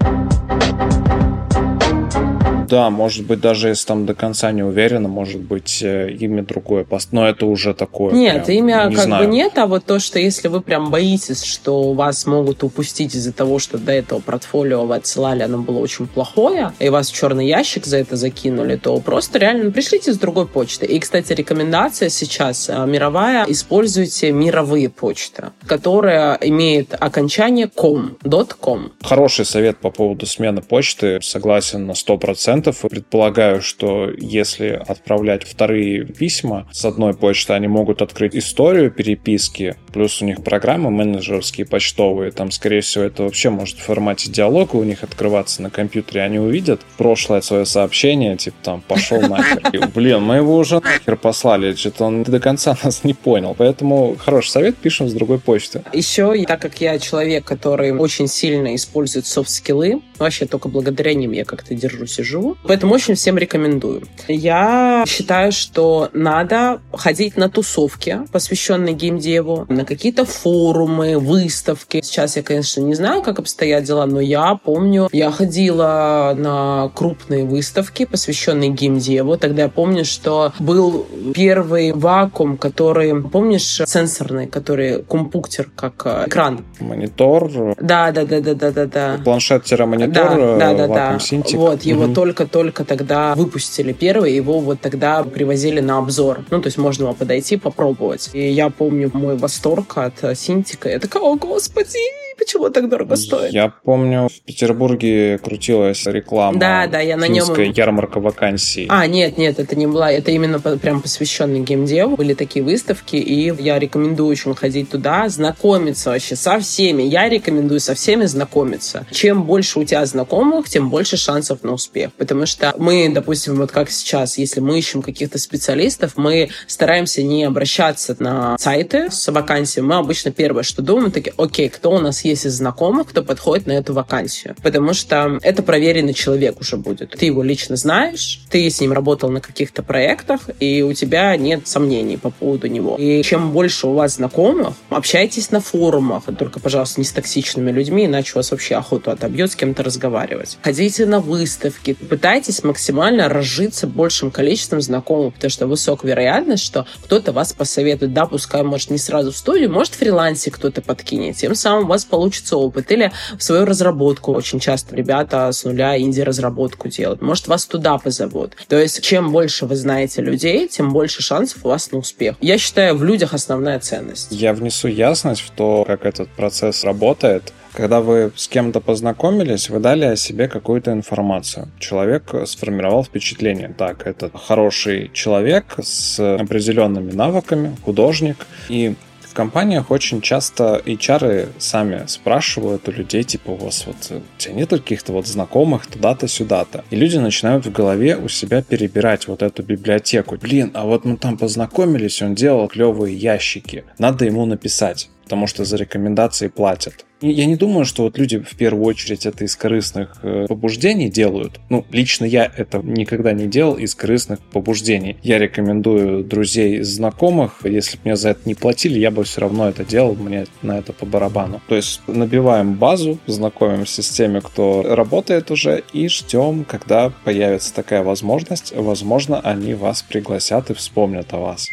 Да, 2.69 2.89
может 2.89 3.25
быть, 3.25 3.39
даже 3.39 3.69
если 3.69 3.87
там 3.87 4.05
до 4.05 4.13
конца 4.13 4.51
не 4.51 4.63
уверена, 4.63 5.07
может 5.07 5.41
быть, 5.41 5.79
э, 5.81 6.11
имя 6.11 6.43
другое 6.43 6.83
пост. 6.83 7.09
Но 7.11 7.27
это 7.27 7.45
уже 7.45 7.73
такое. 7.73 8.13
Нет, 8.13 8.45
прям, 8.45 8.57
имя 8.57 8.85
не 8.89 8.95
как 8.95 9.05
знаю. 9.05 9.25
бы 9.25 9.31
нет, 9.33 9.57
а 9.57 9.65
вот 9.65 9.85
то, 9.85 9.99
что 9.99 10.19
если 10.19 10.47
вы 10.47 10.61
прям 10.61 10.91
боитесь, 10.91 11.43
что 11.43 11.93
вас 11.93 12.25
могут 12.25 12.63
упустить 12.63 13.15
из-за 13.15 13.33
того, 13.33 13.59
что 13.59 13.77
до 13.77 13.91
этого 13.91 14.19
портфолио 14.19 14.85
вы 14.85 14.95
отсылали, 14.95 15.43
оно 15.43 15.57
было 15.57 15.79
очень 15.79 16.07
плохое, 16.07 16.73
и 16.79 16.89
вас 16.89 17.09
в 17.09 17.15
черный 17.15 17.47
ящик 17.47 17.85
за 17.85 17.97
это 17.97 18.15
закинули, 18.15 18.75
то 18.75 18.99
просто 18.99 19.39
реально 19.39 19.71
пришлите 19.71 20.13
с 20.13 20.17
другой 20.17 20.47
почты. 20.47 20.85
И, 20.85 20.99
кстати, 20.99 21.33
рекомендация 21.33 22.09
сейчас 22.09 22.69
э, 22.69 22.85
мировая, 22.85 23.45
используйте 23.47 24.31
мировые 24.31 24.89
почты, 24.89 25.51
которая 25.65 26.37
имеет 26.41 26.95
окончание 26.99 27.67
com, 27.67 28.17
.com. 28.59 28.91
Хороший 29.01 29.45
совет 29.45 29.77
по 29.77 29.89
поводу 29.89 30.25
смены 30.25 30.61
почты, 30.61 31.19
согласен 31.21 31.87
на 31.87 31.91
100%. 31.93 32.58
Предполагаю, 32.61 33.61
что 33.61 34.09
если 34.17 34.81
отправлять 34.87 35.43
вторые 35.43 36.05
письма 36.05 36.67
с 36.71 36.85
одной 36.85 37.13
почты, 37.13 37.53
они 37.53 37.67
могут 37.67 38.01
открыть 38.01 38.35
историю 38.35 38.91
переписки, 38.91 39.75
плюс 39.93 40.21
у 40.21 40.25
них 40.25 40.43
программы 40.43 40.91
менеджерские 40.91 41.65
почтовые, 41.65 42.31
там, 42.31 42.51
скорее 42.51 42.81
всего, 42.81 43.03
это 43.03 43.23
вообще 43.23 43.49
может 43.49 43.77
в 43.77 43.83
формате 43.83 44.31
диалога 44.31 44.75
у 44.75 44.83
них 44.83 45.03
открываться 45.03 45.61
на 45.61 45.69
компьютере, 45.69 46.21
они 46.21 46.39
увидят 46.39 46.81
прошлое 46.97 47.41
свое 47.41 47.65
сообщение, 47.65 48.37
типа 48.37 48.57
там, 48.63 48.81
пошел 48.81 49.21
нахер. 49.21 49.61
И, 49.73 49.77
блин, 49.93 50.21
мы 50.23 50.37
его 50.37 50.57
уже 50.57 50.79
нахер 50.79 51.17
послали, 51.17 51.73
что-то 51.75 52.05
он 52.05 52.23
до 52.23 52.39
конца 52.39 52.77
нас 52.83 53.03
не 53.03 53.13
понял. 53.13 53.55
Поэтому 53.57 54.15
хороший 54.17 54.49
совет 54.49 54.77
пишем 54.77 55.09
с 55.09 55.13
другой 55.13 55.39
почты. 55.39 55.83
Еще, 55.93 56.45
так 56.45 56.61
как 56.61 56.81
я 56.81 56.99
человек, 56.99 57.45
который 57.45 57.91
очень 57.91 58.27
сильно 58.27 58.75
использует 58.75 59.25
софт-скиллы, 59.25 60.01
вообще 60.17 60.45
только 60.45 60.69
благодаря 60.69 61.13
ним 61.13 61.31
я 61.31 61.45
как-то 61.45 61.73
держусь 61.75 62.19
и 62.19 62.23
живу, 62.23 62.48
Поэтому 62.63 62.93
очень 62.93 63.15
всем 63.15 63.37
рекомендую. 63.37 64.03
Я 64.27 65.03
считаю, 65.07 65.51
что 65.51 66.09
надо 66.13 66.81
ходить 66.93 67.37
на 67.37 67.49
тусовки, 67.49 68.19
посвященные 68.31 68.93
геймдеву, 68.93 69.65
на 69.69 69.85
какие-то 69.85 70.25
форумы, 70.25 71.17
выставки. 71.17 72.01
Сейчас 72.03 72.35
я, 72.35 72.43
конечно, 72.43 72.81
не 72.81 72.95
знаю, 72.95 73.21
как 73.21 73.39
обстоят 73.39 73.83
дела, 73.83 74.05
но 74.05 74.19
я 74.19 74.55
помню, 74.55 75.09
я 75.11 75.31
ходила 75.31 76.33
на 76.37 76.91
крупные 76.95 77.45
выставки, 77.45 78.05
посвященные 78.05 78.69
геймдеву. 78.69 79.37
Тогда 79.37 79.63
я 79.63 79.69
помню, 79.69 80.05
что 80.05 80.53
был 80.59 81.07
первый 81.33 81.93
вакуум, 81.93 82.57
который, 82.57 83.21
помнишь, 83.21 83.81
сенсорный, 83.85 84.47
который 84.47 85.03
компуктер, 85.03 85.69
как 85.75 86.01
э, 86.05 86.25
экран. 86.27 86.65
Монитор. 86.79 87.75
Да, 87.79 88.11
да, 88.11 88.25
да, 88.25 88.41
да, 88.41 88.53
да, 88.53 88.71
да, 88.71 88.85
да. 88.85 89.19
Планшет-монитор. 89.23 90.57
Да, 90.59 90.73
да, 90.73 90.73
да, 90.73 90.87
да. 90.87 91.19
Вот, 91.53 91.83
его 91.83 92.05
угу. 92.05 92.13
только 92.13 92.38
только 92.45 92.85
тогда 92.85 93.35
выпустили 93.35 93.93
первый, 93.93 94.33
его 94.33 94.59
вот 94.59 94.81
тогда 94.81 95.23
привозили 95.23 95.79
на 95.79 95.97
обзор. 95.97 96.45
Ну, 96.49 96.61
то 96.61 96.67
есть 96.67 96.77
можно 96.77 97.05
было 97.05 97.13
подойти, 97.13 97.57
попробовать. 97.57 98.29
И 98.33 98.49
я 98.49 98.69
помню 98.69 99.09
мой 99.13 99.37
восторг 99.37 99.97
от 99.97 100.37
Синтика. 100.37 100.89
Я 100.89 100.99
такая, 100.99 101.23
о, 101.23 101.35
господи, 101.35 101.99
почему 102.39 102.69
так 102.69 102.89
дорого 102.89 103.15
стоит? 103.15 103.53
Я 103.53 103.69
помню, 103.69 104.29
в 104.29 104.41
Петербурге 104.45 105.37
крутилась 105.37 106.05
реклама. 106.05 106.57
Да, 106.57 106.87
да, 106.87 106.99
я 106.99 107.17
на 107.17 107.27
нем... 107.27 107.45
ярмарка 107.59 108.19
вакансий. 108.19 108.87
А, 108.89 109.05
нет, 109.05 109.37
нет, 109.37 109.59
это 109.59 109.75
не 109.75 109.85
была, 109.85 110.11
это 110.11 110.31
именно 110.31 110.59
прям 110.59 111.01
посвященный 111.01 111.59
геймдеву. 111.59 112.15
Были 112.15 112.33
такие 112.33 112.63
выставки, 112.63 113.17
и 113.17 113.53
я 113.61 113.77
рекомендую 113.77 114.29
очень 114.29 114.55
ходить 114.55 114.89
туда, 114.89 115.27
знакомиться 115.29 116.11
вообще 116.11 116.35
со 116.35 116.59
всеми. 116.59 117.03
Я 117.03 117.27
рекомендую 117.29 117.79
со 117.79 117.93
всеми 117.93 118.25
знакомиться. 118.25 119.05
Чем 119.11 119.43
больше 119.43 119.79
у 119.79 119.83
тебя 119.83 120.05
знакомых, 120.05 120.69
тем 120.69 120.89
больше 120.89 121.17
шансов 121.17 121.63
на 121.63 121.73
успех. 121.73 122.13
Потому 122.13 122.45
что 122.45 122.73
мы, 122.77 123.11
допустим, 123.13 123.57
вот 123.57 123.71
как 123.71 123.89
сейчас, 123.89 124.37
если 124.37 124.61
мы 124.61 124.79
ищем 124.79 125.01
каких-то 125.01 125.37
специалистов, 125.37 126.13
мы 126.15 126.49
стараемся 126.67 127.21
не 127.21 127.43
обращаться 127.43 128.15
на 128.19 128.57
сайты 128.57 129.11
с 129.11 129.31
вакансией. 129.31 129.85
Мы 129.85 129.95
обычно 129.95 130.31
первое, 130.31 130.63
что 130.63 130.81
думаем, 130.81 131.11
такие, 131.11 131.33
окей, 131.37 131.69
кто 131.69 131.91
у 131.91 131.99
нас 131.99 132.23
есть 132.23 132.28
из 132.31 132.53
знакомых, 132.53 133.09
кто 133.09 133.23
подходит 133.23 133.67
на 133.67 133.73
эту 133.73 133.93
вакансию. 133.93 134.55
Потому 134.61 134.93
что 134.93 135.39
это 135.41 135.63
проверенный 135.63 136.13
человек 136.13 136.59
уже 136.59 136.77
будет. 136.77 137.11
Ты 137.11 137.25
его 137.25 137.43
лично 137.43 137.75
знаешь, 137.75 138.41
ты 138.49 138.69
с 138.69 138.81
ним 138.81 138.93
работал 138.93 139.29
на 139.29 139.41
каких-то 139.41 139.83
проектах, 139.83 140.49
и 140.59 140.81
у 140.81 140.93
тебя 140.93 141.35
нет 141.37 141.67
сомнений 141.67 142.17
по 142.17 142.29
поводу 142.29 142.67
него. 142.67 142.95
И 142.97 143.21
чем 143.23 143.51
больше 143.51 143.87
у 143.87 143.93
вас 143.93 144.15
знакомых, 144.15 144.73
общайтесь 144.89 145.51
на 145.51 145.61
форумах, 145.61 146.23
только, 146.37 146.59
пожалуйста, 146.59 146.99
не 146.99 147.05
с 147.05 147.11
токсичными 147.11 147.71
людьми, 147.71 148.05
иначе 148.05 148.33
у 148.33 148.37
вас 148.37 148.51
вообще 148.51 148.75
охоту 148.75 149.11
отобьет 149.11 149.51
с 149.51 149.55
кем-то 149.55 149.83
разговаривать. 149.83 150.57
Ходите 150.61 151.05
на 151.05 151.19
выставки, 151.19 151.93
пытайтесь 151.93 152.63
максимально 152.63 153.29
разжиться 153.29 153.87
большим 153.87 154.31
количеством 154.31 154.81
знакомых, 154.81 155.33
потому 155.35 155.51
что 155.51 155.67
высокая 155.67 156.11
вероятность, 156.11 156.63
что 156.63 156.85
кто-то 157.03 157.31
вас 157.31 157.53
посоветует, 157.53 158.13
да, 158.13 158.25
пускай, 158.25 158.63
может, 158.63 158.89
не 158.89 158.97
сразу 158.97 159.31
в 159.31 159.37
студию, 159.37 159.71
может, 159.71 159.93
в 159.93 159.97
фрилансе 159.97 160.51
кто-то 160.51 160.81
подкинет, 160.81 161.35
тем 161.35 161.55
самым 161.55 161.85
у 161.85 161.87
вас 161.87 162.05
получится 162.05 162.18
опыт. 162.57 162.91
Или 162.91 163.11
в 163.37 163.43
свою 163.43 163.65
разработку. 163.65 164.33
Очень 164.33 164.59
часто 164.59 164.95
ребята 164.95 165.51
с 165.51 165.63
нуля 165.63 165.97
инди-разработку 165.97 166.87
делают. 166.87 167.21
Может, 167.21 167.47
вас 167.47 167.65
туда 167.65 167.97
позовут. 167.97 168.55
То 168.67 168.77
есть, 168.77 169.01
чем 169.01 169.31
больше 169.31 169.65
вы 169.65 169.75
знаете 169.75 170.21
людей, 170.21 170.67
тем 170.67 170.91
больше 170.91 171.21
шансов 171.21 171.65
у 171.65 171.69
вас 171.69 171.91
на 171.91 171.99
успех. 171.99 172.35
Я 172.41 172.57
считаю, 172.57 172.95
в 172.95 173.03
людях 173.03 173.33
основная 173.33 173.79
ценность. 173.79 174.27
Я 174.31 174.53
внесу 174.53 174.87
ясность 174.87 175.41
в 175.41 175.51
то, 175.51 175.83
как 175.85 176.05
этот 176.05 176.29
процесс 176.29 176.83
работает. 176.83 177.53
Когда 177.73 178.01
вы 178.01 178.31
с 178.35 178.47
кем-то 178.47 178.81
познакомились, 178.81 179.69
вы 179.69 179.79
дали 179.79 180.05
о 180.05 180.15
себе 180.15 180.47
какую-то 180.47 180.91
информацию. 180.91 181.67
Человек 181.79 182.33
сформировал 182.45 183.03
впечатление. 183.03 183.73
Так, 183.77 184.07
это 184.07 184.31
хороший 184.33 185.11
человек 185.13 185.75
с 185.81 186.19
определенными 186.19 187.11
навыками, 187.11 187.75
художник. 187.83 188.47
И 188.69 188.95
в 189.29 189.33
компаниях 189.33 189.91
очень 189.91 190.21
часто 190.21 190.81
HR 190.85 191.49
сами 191.59 192.05
спрашивают 192.07 192.87
у 192.87 192.91
людей, 192.91 193.23
типа, 193.23 193.51
у 193.51 193.55
вас 193.55 193.85
вот, 193.85 193.95
у 194.09 194.39
тебя 194.39 194.53
нет 194.55 194.69
каких-то 194.69 195.13
вот 195.13 195.27
знакомых 195.27 195.85
туда-то, 195.85 196.27
сюда-то. 196.27 196.83
И 196.89 196.95
люди 196.95 197.17
начинают 197.17 197.65
в 197.65 197.71
голове 197.71 198.17
у 198.17 198.27
себя 198.27 198.63
перебирать 198.63 199.27
вот 199.27 199.43
эту 199.43 199.61
библиотеку. 199.61 200.37
Блин, 200.37 200.71
а 200.73 200.85
вот 200.85 201.05
мы 201.05 201.17
там 201.17 201.37
познакомились, 201.37 202.21
он 202.21 202.33
делал 202.33 202.67
клевые 202.67 203.15
ящики. 203.15 203.83
Надо 203.99 204.25
ему 204.25 204.45
написать 204.45 205.09
потому 205.29 205.45
что 205.45 205.63
за 205.63 205.77
рекомендации 205.77 206.47
платят. 206.47 207.05
Я 207.21 207.45
не 207.45 207.55
думаю, 207.55 207.85
что 207.85 208.03
вот 208.03 208.17
люди 208.17 208.39
в 208.39 208.55
первую 208.55 208.85
очередь 208.85 209.27
это 209.27 209.43
из 209.43 209.55
корыстных 209.55 210.17
э, 210.23 210.47
побуждений 210.47 211.07
делают. 211.07 211.59
Ну, 211.69 211.85
лично 211.91 212.25
я 212.25 212.51
это 212.57 212.79
никогда 212.79 213.31
не 213.31 213.45
делал 213.45 213.75
из 213.75 213.93
корыстных 213.93 214.39
побуждений. 214.39 215.17
Я 215.21 215.37
рекомендую 215.37 216.23
друзей, 216.23 216.81
знакомых. 216.81 217.59
Если 217.63 217.97
бы 217.97 218.01
мне 218.05 218.15
за 218.15 218.29
это 218.29 218.39
не 218.45 218.55
платили, 218.55 218.97
я 218.97 219.11
бы 219.11 219.23
все 219.23 219.41
равно 219.41 219.69
это 219.69 219.85
делал. 219.85 220.15
Мне 220.15 220.47
на 220.63 220.79
это 220.79 220.93
по 220.93 221.05
барабану. 221.05 221.61
То 221.67 221.75
есть 221.75 222.01
набиваем 222.07 222.73
базу, 222.73 223.19
знакомимся 223.27 224.01
с 224.01 224.09
теми, 224.09 224.39
кто 224.39 224.81
работает 224.81 225.51
уже, 225.51 225.83
и 225.93 226.07
ждем, 226.07 226.65
когда 226.65 227.11
появится 227.23 227.71
такая 227.75 228.01
возможность. 228.01 228.73
Возможно, 228.75 229.39
они 229.41 229.75
вас 229.75 230.01
пригласят 230.01 230.71
и 230.71 230.73
вспомнят 230.73 231.31
о 231.33 231.37
вас. 231.37 231.69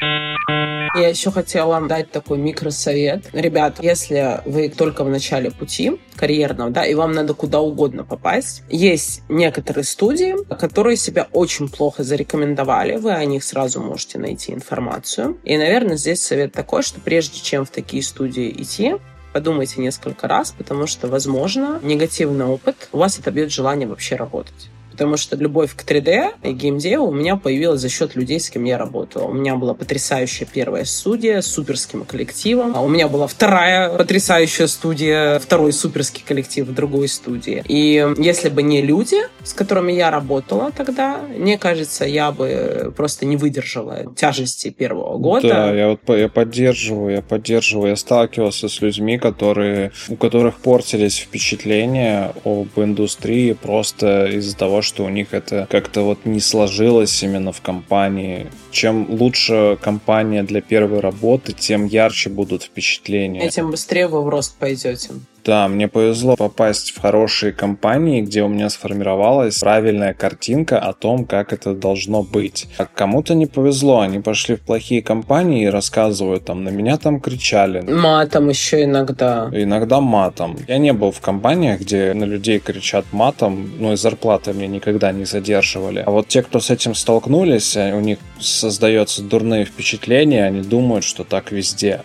Я 0.00 1.08
еще 1.08 1.30
хотела 1.30 1.68
вам 1.68 1.88
дать 1.88 2.10
такой 2.10 2.38
микросовет. 2.38 3.28
Ребят, 3.32 3.78
если 3.80 4.40
вы 4.46 4.68
только 4.68 5.04
в 5.04 5.08
начале 5.08 5.50
пути 5.50 6.00
карьерного, 6.16 6.70
да, 6.70 6.84
и 6.84 6.94
вам 6.94 7.12
надо 7.12 7.34
куда 7.34 7.60
угодно 7.60 8.04
попасть, 8.04 8.62
есть 8.68 9.22
некоторые 9.28 9.84
студии, 9.84 10.34
которые 10.56 10.96
себя 10.96 11.28
очень 11.32 11.68
плохо 11.68 12.02
зарекомендовали, 12.02 12.96
вы 12.96 13.12
о 13.12 13.24
них 13.24 13.44
сразу 13.44 13.80
можете 13.80 14.18
найти 14.18 14.52
информацию. 14.52 15.38
И, 15.44 15.56
наверное, 15.56 15.96
здесь 15.96 16.22
совет 16.22 16.52
такой, 16.52 16.82
что 16.82 17.00
прежде 17.00 17.40
чем 17.40 17.64
в 17.64 17.70
такие 17.70 18.02
студии 18.02 18.50
идти, 18.50 18.96
подумайте 19.32 19.80
несколько 19.80 20.26
раз, 20.26 20.52
потому 20.56 20.86
что, 20.86 21.06
возможно, 21.06 21.80
негативный 21.82 22.46
опыт 22.46 22.88
у 22.92 22.98
вас 22.98 23.18
отобьет 23.18 23.52
желание 23.52 23.86
вообще 23.86 24.16
работать 24.16 24.70
потому 24.98 25.16
что 25.16 25.36
любовь 25.36 25.76
к 25.76 25.84
3D 25.88 26.30
и 26.42 26.52
геймдеву 26.52 27.06
у 27.06 27.12
меня 27.12 27.36
появилась 27.36 27.80
за 27.80 27.88
счет 27.88 28.16
людей, 28.16 28.40
с 28.40 28.50
кем 28.50 28.64
я 28.64 28.76
работала. 28.78 29.28
У 29.28 29.32
меня 29.32 29.54
была 29.54 29.72
потрясающая 29.72 30.44
первая 30.44 30.84
студия 30.84 31.40
с 31.40 31.46
суперским 31.46 32.04
коллективом, 32.04 32.72
а 32.74 32.80
у 32.80 32.88
меня 32.88 33.06
была 33.06 33.28
вторая 33.28 33.96
потрясающая 33.96 34.66
студия, 34.66 35.38
второй 35.38 35.72
суперский 35.72 36.24
коллектив 36.26 36.66
в 36.66 36.74
другой 36.74 37.06
студии. 37.06 37.62
И 37.68 38.04
если 38.18 38.48
бы 38.48 38.64
не 38.64 38.82
люди, 38.82 39.18
с 39.44 39.52
которыми 39.52 39.92
я 39.92 40.10
работала 40.10 40.72
тогда, 40.72 41.20
мне 41.28 41.58
кажется, 41.58 42.04
я 42.04 42.32
бы 42.32 42.92
просто 42.96 43.24
не 43.24 43.36
выдержала 43.36 44.12
тяжести 44.16 44.70
первого 44.70 45.16
года. 45.18 45.48
Да, 45.48 45.74
я 45.74 45.90
вот 45.90 46.00
я 46.08 46.28
поддерживаю, 46.28 47.14
я 47.14 47.22
поддерживаю. 47.22 47.90
Я 47.90 47.96
сталкивался 47.96 48.68
с 48.68 48.80
людьми, 48.80 49.16
которые, 49.16 49.92
у 50.08 50.16
которых 50.16 50.56
портились 50.56 51.18
впечатления 51.18 52.32
об 52.44 52.68
индустрии 52.76 53.52
просто 53.52 54.26
из-за 54.26 54.56
того, 54.56 54.82
что 54.88 55.04
у 55.04 55.08
них 55.08 55.34
это 55.34 55.68
как-то 55.70 56.02
вот 56.02 56.24
не 56.24 56.40
сложилось 56.40 57.22
именно 57.22 57.52
в 57.52 57.60
компании. 57.60 58.48
Чем 58.72 59.06
лучше 59.08 59.78
компания 59.80 60.42
для 60.42 60.60
первой 60.60 61.00
работы, 61.00 61.52
тем 61.52 61.84
ярче 61.86 62.30
будут 62.30 62.64
впечатления. 62.64 63.46
И 63.46 63.50
тем 63.50 63.70
быстрее 63.70 64.08
вы 64.08 64.22
в 64.22 64.28
рост 64.28 64.56
пойдете. 64.58 65.10
Да, 65.48 65.66
мне 65.66 65.88
повезло 65.88 66.36
попасть 66.36 66.90
в 66.90 67.00
хорошие 67.00 67.54
компании, 67.54 68.20
где 68.20 68.42
у 68.42 68.48
меня 68.48 68.68
сформировалась 68.68 69.60
правильная 69.60 70.12
картинка 70.12 70.78
о 70.78 70.92
том, 70.92 71.24
как 71.24 71.54
это 71.54 71.72
должно 71.72 72.22
быть. 72.22 72.68
А 72.76 72.84
кому-то 72.84 73.32
не 73.32 73.46
повезло, 73.46 74.00
они 74.00 74.20
пошли 74.20 74.56
в 74.56 74.60
плохие 74.60 75.00
компании 75.00 75.64
и 75.64 75.68
рассказывают 75.68 76.44
там, 76.44 76.64
на 76.64 76.68
меня 76.68 76.98
там 76.98 77.18
кричали. 77.18 77.80
Матом 77.80 78.50
еще 78.50 78.84
иногда. 78.84 79.48
Иногда 79.50 80.02
матом. 80.02 80.58
Я 80.68 80.76
не 80.76 80.92
был 80.92 81.12
в 81.12 81.22
компаниях, 81.22 81.80
где 81.80 82.12
на 82.12 82.24
людей 82.24 82.58
кричат 82.58 83.06
матом, 83.12 83.72
ну 83.78 83.94
и 83.94 83.96
зарплаты 83.96 84.52
мне 84.52 84.66
никогда 84.66 85.12
не 85.12 85.24
задерживали. 85.24 86.02
А 86.04 86.10
вот 86.10 86.28
те, 86.28 86.42
кто 86.42 86.60
с 86.60 86.68
этим 86.68 86.94
столкнулись, 86.94 87.74
э, 87.74 87.94
у 87.94 88.00
них 88.00 88.18
создается 88.38 89.22
дурные 89.22 89.64
впечатления, 89.64 90.44
они 90.44 90.60
думают, 90.60 91.06
что 91.06 91.24
так 91.24 91.52
везде. 91.52 92.02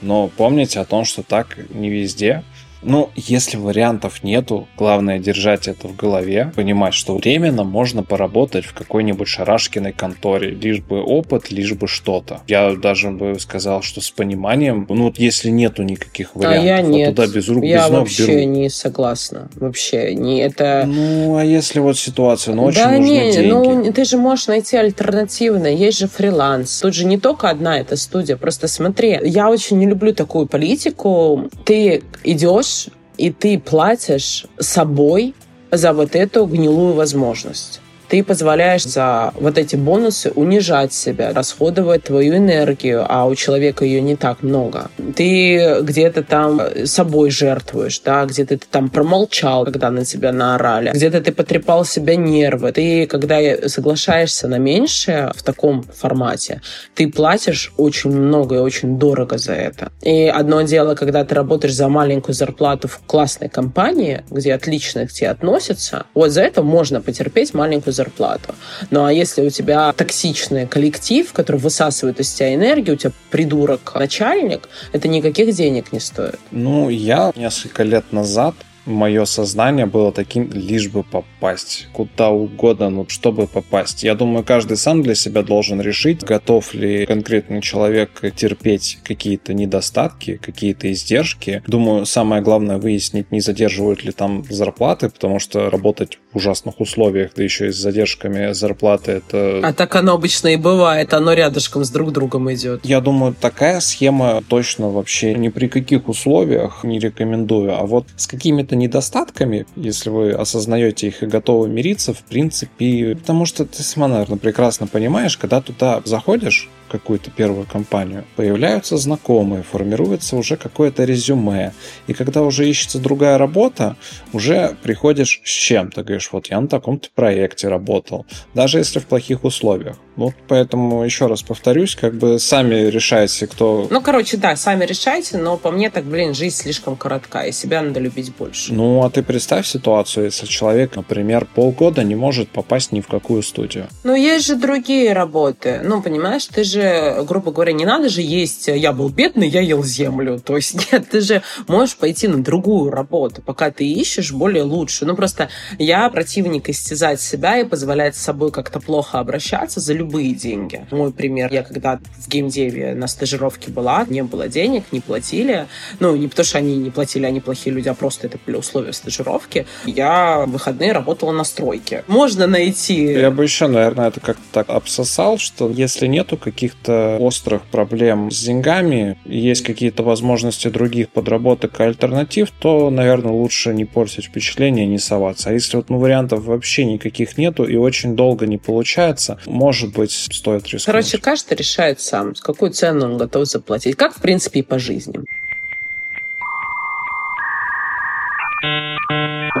Но 0.00 0.28
помните 0.28 0.80
о 0.80 0.86
том, 0.86 1.04
что 1.04 1.22
так 1.22 1.58
не 1.74 1.90
везде. 1.90 2.42
Ну, 2.86 3.10
если 3.16 3.56
вариантов 3.56 4.22
нету, 4.22 4.68
главное 4.78 5.18
держать 5.18 5.66
это 5.66 5.88
в 5.88 5.96
голове, 5.96 6.52
понимать, 6.54 6.94
что 6.94 7.16
временно 7.16 7.64
можно 7.64 8.04
поработать 8.04 8.64
в 8.64 8.72
какой-нибудь 8.74 9.26
шарашкиной 9.26 9.92
конторе, 9.92 10.50
лишь 10.50 10.80
бы 10.80 11.02
опыт, 11.02 11.50
лишь 11.50 11.72
бы 11.72 11.88
что-то. 11.88 12.42
Я 12.46 12.72
даже 12.76 13.10
бы 13.10 13.38
сказал, 13.40 13.82
что 13.82 14.00
с 14.00 14.10
пониманием, 14.10 14.86
ну 14.88 15.04
вот 15.04 15.18
если 15.18 15.50
нету 15.50 15.82
никаких 15.82 16.36
вариантов, 16.36 16.62
а 16.62 16.64
я 16.64 16.80
нет. 16.80 17.08
Вот 17.08 17.16
туда 17.16 17.34
без 17.34 17.48
рук, 17.48 17.64
я 17.64 17.82
без 17.82 17.90
ног 17.90 18.00
вообще 18.00 18.26
беру. 18.26 18.50
не 18.52 18.70
согласна. 18.70 19.48
Вообще 19.56 20.14
не 20.14 20.38
это. 20.38 20.84
Ну, 20.86 21.36
а 21.36 21.44
если 21.44 21.80
вот 21.80 21.98
ситуация, 21.98 22.54
ну 22.54 22.64
очень 22.64 22.78
да 22.78 22.90
нужны 22.92 23.04
не, 23.04 23.32
деньги. 23.32 23.50
ну 23.50 23.92
ты 23.92 24.04
же 24.04 24.16
можешь 24.16 24.46
найти 24.46 24.76
альтернативное. 24.76 25.72
Есть 25.72 25.98
же 25.98 26.06
фриланс. 26.06 26.80
Тут 26.80 26.94
же 26.94 27.04
не 27.04 27.18
только 27.18 27.50
одна 27.50 27.80
эта 27.80 27.96
студия. 27.96 28.36
Просто 28.36 28.68
смотри, 28.68 29.18
я 29.24 29.50
очень 29.50 29.78
не 29.78 29.86
люблю 29.86 30.14
такую 30.14 30.46
политику. 30.46 31.50
Ты 31.64 32.04
идешь 32.22 32.75
и 33.16 33.30
ты 33.30 33.58
платишь 33.58 34.46
собой 34.58 35.34
за 35.70 35.92
вот 35.92 36.14
эту 36.14 36.46
гнилую 36.46 36.94
возможность 36.94 37.80
ты 38.08 38.22
позволяешь 38.22 38.84
за 38.84 39.32
вот 39.34 39.58
эти 39.58 39.76
бонусы 39.76 40.30
унижать 40.30 40.92
себя, 40.92 41.32
расходовать 41.32 42.04
твою 42.04 42.36
энергию, 42.36 43.04
а 43.08 43.26
у 43.26 43.34
человека 43.34 43.84
ее 43.84 44.00
не 44.00 44.16
так 44.16 44.42
много. 44.42 44.90
Ты 45.14 45.80
где-то 45.82 46.22
там 46.22 46.60
собой 46.84 47.30
жертвуешь, 47.30 48.00
да, 48.00 48.24
где-то 48.24 48.58
ты 48.58 48.66
там 48.70 48.88
промолчал, 48.88 49.64
когда 49.64 49.90
на 49.90 50.04
тебя 50.04 50.32
наорали, 50.32 50.90
где-то 50.94 51.20
ты 51.20 51.32
потрепал 51.32 51.84
себя 51.84 52.16
нервы. 52.16 52.72
Ты, 52.72 53.06
когда 53.06 53.38
соглашаешься 53.68 54.48
на 54.48 54.58
меньшее 54.58 55.32
в 55.34 55.42
таком 55.42 55.82
формате, 55.82 56.60
ты 56.94 57.08
платишь 57.08 57.72
очень 57.76 58.10
много 58.10 58.56
и 58.56 58.58
очень 58.58 58.98
дорого 58.98 59.38
за 59.38 59.52
это. 59.52 59.90
И 60.02 60.26
одно 60.26 60.62
дело, 60.62 60.94
когда 60.94 61.24
ты 61.24 61.34
работаешь 61.34 61.74
за 61.74 61.88
маленькую 61.88 62.34
зарплату 62.34 62.88
в 62.88 63.00
классной 63.06 63.48
компании, 63.48 64.24
где 64.30 64.54
отлично 64.54 65.06
к 65.06 65.12
тебе 65.12 65.30
относятся, 65.30 66.06
вот 66.14 66.30
за 66.30 66.42
это 66.42 66.62
можно 66.62 67.00
потерпеть 67.00 67.54
маленькую 67.54 67.92
зарплату. 67.96 68.54
Ну 68.90 69.04
а 69.04 69.12
если 69.12 69.42
у 69.46 69.50
тебя 69.50 69.92
токсичный 69.92 70.66
коллектив, 70.66 71.32
который 71.32 71.60
высасывает 71.60 72.20
из 72.20 72.32
тебя 72.32 72.54
энергию, 72.54 72.94
у 72.94 72.98
тебя 72.98 73.12
придурок 73.30 73.94
начальник, 73.94 74.68
это 74.92 75.08
никаких 75.08 75.54
денег 75.54 75.92
не 75.92 76.00
стоит. 76.00 76.38
Ну, 76.50 76.88
я 76.90 77.32
несколько 77.36 77.82
лет 77.82 78.12
назад 78.12 78.54
мое 78.86 79.24
сознание 79.24 79.86
было 79.86 80.12
таким, 80.12 80.50
лишь 80.52 80.88
бы 80.88 81.02
попасть 81.02 81.88
куда 81.92 82.30
угодно, 82.30 82.90
ну, 82.90 83.06
чтобы 83.08 83.46
попасть. 83.46 84.02
Я 84.02 84.14
думаю, 84.14 84.44
каждый 84.44 84.76
сам 84.76 85.02
для 85.02 85.14
себя 85.14 85.42
должен 85.42 85.80
решить, 85.80 86.22
готов 86.22 86.72
ли 86.74 87.04
конкретный 87.06 87.60
человек 87.60 88.22
терпеть 88.34 88.98
какие-то 89.02 89.54
недостатки, 89.54 90.36
какие-то 90.36 90.90
издержки. 90.92 91.62
Думаю, 91.66 92.06
самое 92.06 92.42
главное 92.42 92.78
выяснить, 92.78 93.32
не 93.32 93.40
задерживают 93.40 94.04
ли 94.04 94.12
там 94.12 94.44
зарплаты, 94.48 95.10
потому 95.10 95.38
что 95.38 95.68
работать 95.68 96.18
ужасных 96.36 96.80
условиях, 96.80 97.32
да 97.34 97.42
еще 97.42 97.68
и 97.68 97.72
с 97.72 97.76
задержками 97.76 98.52
зарплаты, 98.52 99.12
это... 99.12 99.60
А 99.62 99.72
так 99.72 99.94
оно 99.96 100.14
обычно 100.14 100.48
и 100.48 100.56
бывает, 100.56 101.12
оно 101.14 101.32
рядышком 101.32 101.84
с 101.84 101.90
друг 101.90 102.12
другом 102.12 102.52
идет. 102.52 102.84
Я 102.84 103.00
думаю, 103.00 103.34
такая 103.38 103.80
схема 103.80 104.42
точно 104.48 104.90
вообще 104.90 105.34
ни 105.34 105.48
при 105.48 105.68
каких 105.68 106.08
условиях 106.08 106.84
не 106.84 106.98
рекомендую. 106.98 107.74
А 107.74 107.84
вот 107.86 108.06
с 108.16 108.26
какими-то 108.26 108.76
недостатками, 108.76 109.66
если 109.76 110.10
вы 110.10 110.32
осознаете 110.32 111.08
их 111.08 111.22
и 111.22 111.26
готовы 111.26 111.68
мириться, 111.68 112.12
в 112.12 112.20
принципе, 112.20 113.16
потому 113.16 113.46
что 113.46 113.64
ты 113.64 113.82
сама, 113.82 114.08
наверное, 114.08 114.38
прекрасно 114.38 114.86
понимаешь, 114.86 115.36
когда 115.36 115.60
туда 115.60 116.02
заходишь, 116.04 116.68
какую-то 116.88 117.30
первую 117.30 117.66
компанию, 117.66 118.24
появляются 118.36 118.96
знакомые, 118.96 119.62
формируется 119.62 120.36
уже 120.36 120.56
какое-то 120.56 121.04
резюме. 121.04 121.72
И 122.06 122.14
когда 122.14 122.42
уже 122.42 122.68
ищется 122.68 122.98
другая 122.98 123.38
работа, 123.38 123.96
уже 124.32 124.76
приходишь 124.82 125.40
с 125.44 125.50
чем-то, 125.50 126.02
говоришь, 126.02 126.30
вот 126.32 126.48
я 126.48 126.60
на 126.60 126.68
таком-то 126.68 127.08
проекте 127.14 127.68
работал, 127.68 128.26
даже 128.54 128.78
если 128.78 128.98
в 128.98 129.06
плохих 129.06 129.44
условиях. 129.44 129.96
Вот 130.16 130.34
поэтому 130.48 131.04
еще 131.04 131.26
раз 131.26 131.42
повторюсь, 131.42 131.94
как 131.94 132.14
бы 132.14 132.38
сами 132.38 132.86
решайте, 132.86 133.46
кто... 133.46 133.86
Ну, 133.90 134.00
короче, 134.00 134.38
да, 134.38 134.56
сами 134.56 134.84
решайте, 134.86 135.36
но 135.36 135.58
по 135.58 135.70
мне 135.70 135.90
так, 135.90 136.04
блин, 136.04 136.34
жизнь 136.34 136.56
слишком 136.56 136.96
коротка, 136.96 137.42
и 137.42 137.52
себя 137.52 137.82
надо 137.82 138.00
любить 138.00 138.34
больше. 138.34 138.72
Ну, 138.72 139.04
а 139.04 139.10
ты 139.10 139.22
представь 139.22 139.66
ситуацию, 139.66 140.24
если 140.24 140.46
человек, 140.46 140.96
например, 140.96 141.46
полгода 141.54 142.02
не 142.02 142.14
может 142.14 142.48
попасть 142.48 142.92
ни 142.92 143.02
в 143.02 143.08
какую 143.08 143.42
студию. 143.42 143.88
Ну, 144.04 144.14
есть 144.14 144.46
же 144.46 144.56
другие 144.56 145.12
работы. 145.12 145.82
Ну, 145.84 146.00
понимаешь, 146.00 146.46
ты 146.46 146.64
же, 146.64 147.22
грубо 147.28 147.52
говоря, 147.52 147.72
не 147.72 147.84
надо 147.84 148.08
же 148.08 148.22
есть 148.22 148.68
«я 148.68 148.92
был 148.92 149.10
бедный, 149.10 149.48
я 149.48 149.60
ел 149.60 149.84
землю». 149.84 150.40
То 150.40 150.56
есть, 150.56 150.92
нет, 150.92 151.10
ты 151.10 151.20
же 151.20 151.42
можешь 151.68 151.96
пойти 151.96 152.26
на 152.26 152.42
другую 152.42 152.90
работу, 152.90 153.42
пока 153.42 153.70
ты 153.70 153.86
ищешь 153.86 154.32
более 154.32 154.62
лучшую. 154.62 155.10
Ну, 155.10 155.16
просто 155.16 155.50
я 155.78 156.08
противник 156.08 156.70
истязать 156.70 157.20
себя 157.20 157.58
и 157.58 157.64
позволять 157.64 158.16
с 158.16 158.22
собой 158.22 158.50
как-то 158.50 158.80
плохо 158.80 159.18
обращаться 159.18 159.78
за 159.78 159.92
любую 159.92 160.05
любые 160.06 160.34
деньги. 160.34 160.86
Мой 160.90 161.12
пример, 161.12 161.52
я 161.52 161.62
когда 161.62 161.98
в 162.18 162.28
геймдеве 162.28 162.94
на 162.94 163.08
стажировке 163.08 163.70
была, 163.70 164.06
не 164.08 164.22
было 164.22 164.48
денег, 164.48 164.84
не 164.92 165.00
платили. 165.00 165.66
Ну, 165.98 166.14
не 166.14 166.28
потому 166.28 166.46
что 166.46 166.58
они 166.58 166.76
не 166.76 166.90
платили, 166.90 167.26
они 167.26 167.40
плохие 167.40 167.74
люди, 167.74 167.88
а 167.88 167.94
просто 167.94 168.28
это 168.28 168.38
были 168.46 168.56
условия 168.56 168.92
стажировки. 168.92 169.66
Я 169.84 170.44
в 170.46 170.50
выходные 170.52 170.92
работала 170.92 171.32
на 171.32 171.44
стройке. 171.44 172.04
Можно 172.06 172.46
найти... 172.46 173.04
Я 173.04 173.30
бы 173.30 173.42
еще, 173.42 173.66
наверное, 173.66 174.08
это 174.08 174.20
как-то 174.20 174.42
так 174.52 174.70
обсосал, 174.70 175.38
что 175.38 175.70
если 175.70 176.06
нету 176.06 176.36
каких-то 176.36 177.16
острых 177.20 177.62
проблем 177.62 178.30
с 178.30 178.44
деньгами, 178.44 179.18
есть 179.24 179.64
какие-то 179.64 180.02
возможности 180.02 180.68
других 180.68 181.10
подработок 181.10 181.80
и 181.80 181.82
альтернатив, 181.82 182.50
то, 182.52 182.90
наверное, 182.90 183.32
лучше 183.32 183.74
не 183.74 183.84
портить 183.84 184.26
впечатление, 184.26 184.86
не 184.86 184.98
соваться. 184.98 185.50
А 185.50 185.52
если 185.52 185.76
вот 185.76 185.90
ну, 185.90 185.98
вариантов 185.98 186.44
вообще 186.44 186.84
никаких 186.84 187.38
нету 187.38 187.64
и 187.64 187.76
очень 187.76 188.14
долго 188.14 188.46
не 188.46 188.58
получается, 188.58 189.38
может 189.46 189.95
быть, 189.96 190.12
стоит 190.12 190.64
рискнуть. 190.64 190.84
Короче, 190.84 191.18
каждый 191.18 191.56
решает 191.56 192.00
сам, 192.00 192.34
с 192.34 192.40
какую 192.40 192.72
цену 192.72 193.06
он 193.06 193.18
готов 193.18 193.46
заплатить. 193.46 193.96
Как, 193.96 194.14
в 194.14 194.20
принципе, 194.20 194.60
и 194.60 194.62
по 194.62 194.78
жизни. 194.78 195.20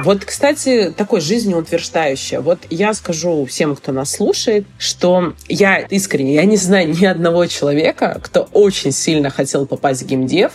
Вот, 0.02 0.24
кстати, 0.24 0.92
такое 0.94 1.20
жизнеутверждающее. 1.20 2.40
Вот 2.40 2.58
я 2.68 2.92
скажу 2.92 3.44
всем, 3.46 3.74
кто 3.74 3.92
нас 3.92 4.12
слушает, 4.12 4.66
что 4.78 5.34
я 5.48 5.78
искренне, 5.78 6.34
я 6.34 6.44
не 6.44 6.56
знаю 6.56 6.90
ни 6.90 7.04
одного 7.06 7.46
человека, 7.46 8.20
кто 8.22 8.48
очень 8.52 8.92
сильно 8.92 9.30
хотел 9.30 9.66
попасть 9.66 10.02
в 10.02 10.06
геймдев, 10.06 10.52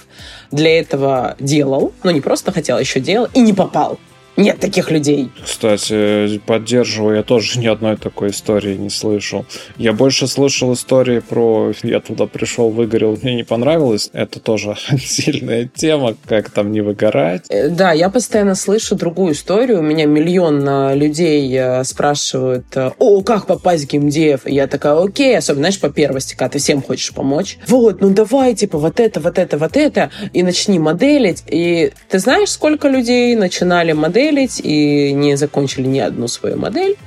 для 0.52 0.80
этого 0.80 1.36
делал, 1.40 1.92
но 2.04 2.12
не 2.12 2.22
просто 2.22 2.52
хотел, 2.52 2.78
а 2.78 2.80
еще 2.82 3.00
делал, 3.00 3.30
и 3.34 3.42
не 3.42 3.54
попал. 3.54 4.00
Нет 4.38 4.60
таких 4.60 4.92
людей. 4.92 5.30
Кстати, 5.44 6.40
поддерживаю, 6.46 7.18
я 7.18 7.24
тоже 7.24 7.60
ни 7.60 7.68
одной 7.68 7.98
такой 7.98 8.30
истории 8.30 8.76
не 8.76 8.90
слышал. 8.90 9.46
Я 9.78 9.94
больше 9.94 10.28
слышал 10.28 10.74
истории 10.74 11.20
про 11.20 11.74
«я 11.84 12.00
туда 12.00 12.28
пришел, 12.28 12.70
выгорел, 12.70 13.18
мне 13.22 13.36
не 13.36 13.44
понравилось». 13.44 14.10
Это 14.14 14.40
тоже 14.40 14.78
сильная 15.00 15.70
тема, 15.74 16.16
как 16.26 16.50
там 16.50 16.72
не 16.72 16.82
выгорать. 16.82 17.46
Э, 17.50 17.70
да, 17.70 17.92
я 17.92 18.10
постоянно 18.10 18.56
слышу 18.56 18.96
другую 18.96 19.34
историю. 19.34 19.80
У 19.80 19.84
меня 19.84 20.06
миллион 20.06 20.68
э, 20.68 20.96
людей 20.96 21.54
э, 21.54 21.84
спрашивают, 21.84 22.66
о, 22.76 23.22
как 23.22 23.48
попасть 23.48 23.86
в 23.86 23.92
геймдев? 23.92 24.48
И 24.48 24.56
я 24.56 24.68
такая, 24.68 24.96
окей, 24.96 25.38
особенно, 25.38 25.64
знаешь, 25.64 25.80
по 25.80 25.90
первости, 25.90 26.36
когда 26.36 26.50
ты 26.50 26.60
всем 26.60 26.82
хочешь 26.82 27.14
помочь. 27.14 27.58
Вот, 27.68 28.00
ну 28.00 28.10
давай, 28.12 28.56
типа, 28.56 28.78
вот 28.78 29.00
это, 29.00 29.20
вот 29.20 29.38
это, 29.38 29.58
вот 29.58 29.76
это, 29.76 30.10
и 30.32 30.42
начни 30.42 30.80
моделить. 30.80 31.44
И 31.48 31.92
ты 32.10 32.20
знаешь, 32.20 32.50
сколько 32.50 32.88
людей 32.88 33.36
начинали 33.36 33.92
моделить 33.92 34.21
моделить 34.22 34.62
и 34.64 35.14
не 35.14 35.36
закончили 35.36 35.88
ни 35.88 36.00
одну 36.00 36.28
свою 36.28 36.58
модель. 36.58 36.98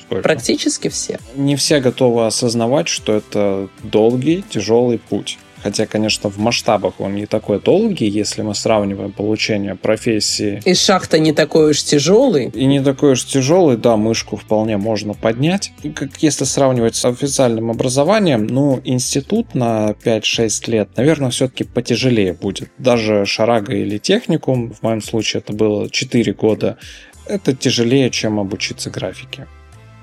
Сколько? 0.00 0.22
Практически 0.22 0.88
все. 0.88 1.18
Не 1.36 1.56
все 1.56 1.80
готовы 1.80 2.26
осознавать, 2.26 2.88
что 2.88 3.16
это 3.16 3.68
долгий, 3.82 4.44
тяжелый 4.48 4.98
путь. 4.98 5.38
Хотя, 5.62 5.86
конечно, 5.86 6.30
в 6.30 6.38
масштабах 6.38 7.00
он 7.00 7.14
не 7.14 7.26
такой 7.26 7.60
долгий, 7.60 8.08
если 8.08 8.42
мы 8.42 8.54
сравниваем 8.54 9.12
получение 9.12 9.74
профессии. 9.74 10.62
И 10.64 10.74
шахта 10.74 11.18
не 11.18 11.32
такой 11.32 11.70
уж 11.70 11.82
тяжелый. 11.82 12.50
И 12.54 12.64
не 12.66 12.82
такой 12.82 13.12
уж 13.12 13.24
тяжелый, 13.24 13.76
да, 13.76 13.96
мышку 13.96 14.36
вполне 14.36 14.76
можно 14.76 15.14
поднять. 15.14 15.72
И 15.82 15.90
как 15.90 16.16
если 16.18 16.44
сравнивать 16.44 16.96
с 16.96 17.04
официальным 17.04 17.70
образованием, 17.70 18.46
ну, 18.46 18.80
институт 18.84 19.54
на 19.54 19.94
5-6 20.04 20.70
лет, 20.70 20.88
наверное, 20.96 21.30
все-таки 21.30 21.64
потяжелее 21.64 22.32
будет. 22.32 22.70
Даже 22.78 23.26
шарага 23.26 23.74
или 23.74 23.98
техникум, 23.98 24.72
в 24.72 24.82
моем 24.82 25.02
случае 25.02 25.42
это 25.42 25.52
было 25.52 25.90
4 25.90 26.32
года, 26.32 26.78
это 27.26 27.54
тяжелее, 27.54 28.10
чем 28.10 28.40
обучиться 28.40 28.90
графике 28.90 29.46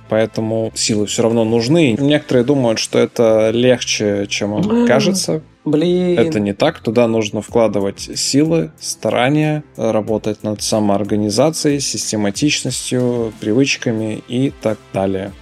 поэтому 0.09 0.71
силы 0.75 1.05
все 1.05 1.23
равно 1.23 1.43
нужны. 1.43 1.95
Некоторые 1.99 2.43
думают, 2.43 2.79
что 2.79 2.99
это 2.99 3.51
легче, 3.51 4.25
чем 4.27 4.53
он 4.53 4.87
кажется. 4.87 5.41
Блин. 5.65 6.17
Это 6.17 6.39
не 6.39 6.53
так. 6.53 6.79
Туда 6.79 7.07
нужно 7.07 7.41
вкладывать 7.41 8.09
силы, 8.15 8.71
старания, 8.79 9.63
работать 9.75 10.43
над 10.43 10.61
самоорганизацией, 10.61 11.81
систематичностью, 11.81 13.33
привычками 13.39 14.23
и 14.27 14.53
так 14.61 14.77
далее 14.93 15.33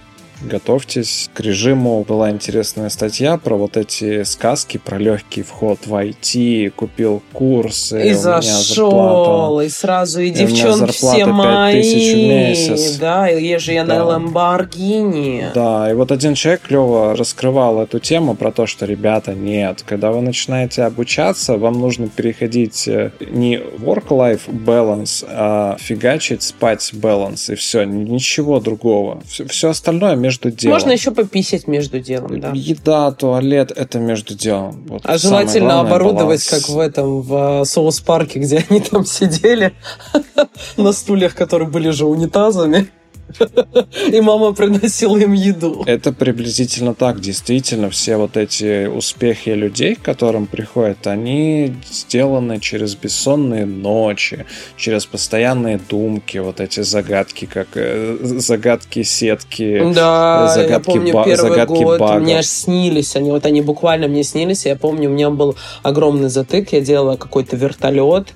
готовьтесь 0.42 1.30
к 1.34 1.40
режиму. 1.40 2.04
Была 2.06 2.30
интересная 2.30 2.88
статья 2.88 3.36
про 3.36 3.56
вот 3.56 3.76
эти 3.76 4.22
сказки, 4.24 4.78
про 4.78 4.98
легкий 4.98 5.42
вход 5.42 5.78
в 5.86 5.94
IT, 5.94 6.70
купил 6.70 7.22
курс. 7.32 7.92
И, 7.92 8.10
и 8.10 8.12
зашел, 8.12 9.60
и 9.60 9.68
сразу, 9.68 10.20
и, 10.20 10.28
и 10.28 10.30
девчонки 10.30 10.92
все 10.92 11.26
мои. 11.26 11.82
в 11.82 12.28
месяц. 12.28 12.96
Да, 12.96 13.28
и 13.28 13.56
же 13.58 13.72
я 13.72 13.84
да. 13.84 13.96
на 13.96 14.04
Ламборгини. 14.04 15.48
Да, 15.54 15.90
и 15.90 15.94
вот 15.94 16.12
один 16.12 16.34
человек 16.34 16.62
клево 16.62 17.16
раскрывал 17.16 17.80
эту 17.80 17.98
тему 17.98 18.34
про 18.34 18.52
то, 18.52 18.66
что, 18.66 18.86
ребята, 18.86 19.34
нет, 19.34 19.82
когда 19.86 20.10
вы 20.10 20.20
начинаете 20.20 20.82
обучаться, 20.82 21.56
вам 21.56 21.74
нужно 21.80 22.08
переходить 22.08 22.88
э, 22.88 23.10
не 23.20 23.56
work-life 23.56 24.42
balance, 24.48 25.26
а 25.28 25.76
фигачить 25.78 26.42
спать 26.42 26.90
balance, 26.92 27.52
и 27.52 27.56
все, 27.56 27.84
ничего 27.84 28.60
другого. 28.60 29.22
Все, 29.28 29.46
все 29.46 29.70
остальное 29.70 30.16
между 30.26 30.50
делом. 30.50 30.74
Можно 30.74 30.90
еще 30.90 31.10
пописать 31.12 31.68
между 31.68 32.00
делом, 32.00 32.40
да. 32.40 32.50
Еда, 32.54 33.12
туалет— 33.12 33.72
это 33.76 33.98
между 33.98 34.34
делом. 34.34 34.84
Вот 34.88 35.02
а 35.04 35.18
желательно 35.18 35.74
главное, 35.74 35.90
оборудовать, 35.90 36.44
баланс. 36.48 36.64
как 36.66 36.68
в 36.68 36.78
этом, 36.78 37.22
в 37.22 37.64
соус-парке, 37.64 38.40
где 38.40 38.64
они 38.70 38.80
там 38.80 39.04
сидели 39.04 39.72
на 40.76 40.92
стульях, 40.92 41.34
которые 41.34 41.68
были 41.68 41.90
же 41.90 42.06
унитазами. 42.06 42.88
И 44.12 44.20
мама 44.20 44.52
приносила 44.52 45.16
им 45.16 45.32
еду. 45.32 45.82
Это 45.86 46.12
приблизительно 46.12 46.94
так. 46.94 47.20
Действительно, 47.20 47.90
все 47.90 48.16
вот 48.16 48.36
эти 48.36 48.86
успехи 48.86 49.50
людей, 49.50 49.94
к 49.96 50.02
которым 50.02 50.46
приходят, 50.46 51.06
они 51.06 51.74
сделаны 51.90 52.60
через 52.60 52.94
бессонные 52.94 53.66
ночи, 53.66 54.46
через 54.76 55.06
постоянные 55.06 55.80
думки, 55.88 56.38
вот 56.38 56.60
эти 56.60 56.80
загадки, 56.80 57.46
как 57.46 57.68
э, 57.74 58.16
загадки 58.22 59.02
сетки, 59.02 59.92
да, 59.94 60.48
загадки, 60.54 60.72
я 60.72 60.80
помню, 60.80 61.12
ба- 61.12 61.24
первый 61.24 61.50
загадки 61.50 61.82
год 61.82 62.00
багов. 62.00 62.22
мне 62.22 62.38
аж 62.38 62.46
снились. 62.46 63.16
Они 63.16 63.30
вот 63.30 63.44
они 63.46 63.60
буквально 63.60 64.08
мне 64.08 64.22
снились. 64.22 64.66
Я 64.66 64.76
помню, 64.76 65.10
у 65.10 65.12
меня 65.12 65.30
был 65.30 65.56
огромный 65.82 66.28
затык, 66.28 66.72
я 66.72 66.80
делала 66.80 67.16
какой-то 67.16 67.56
вертолет, 67.56 68.28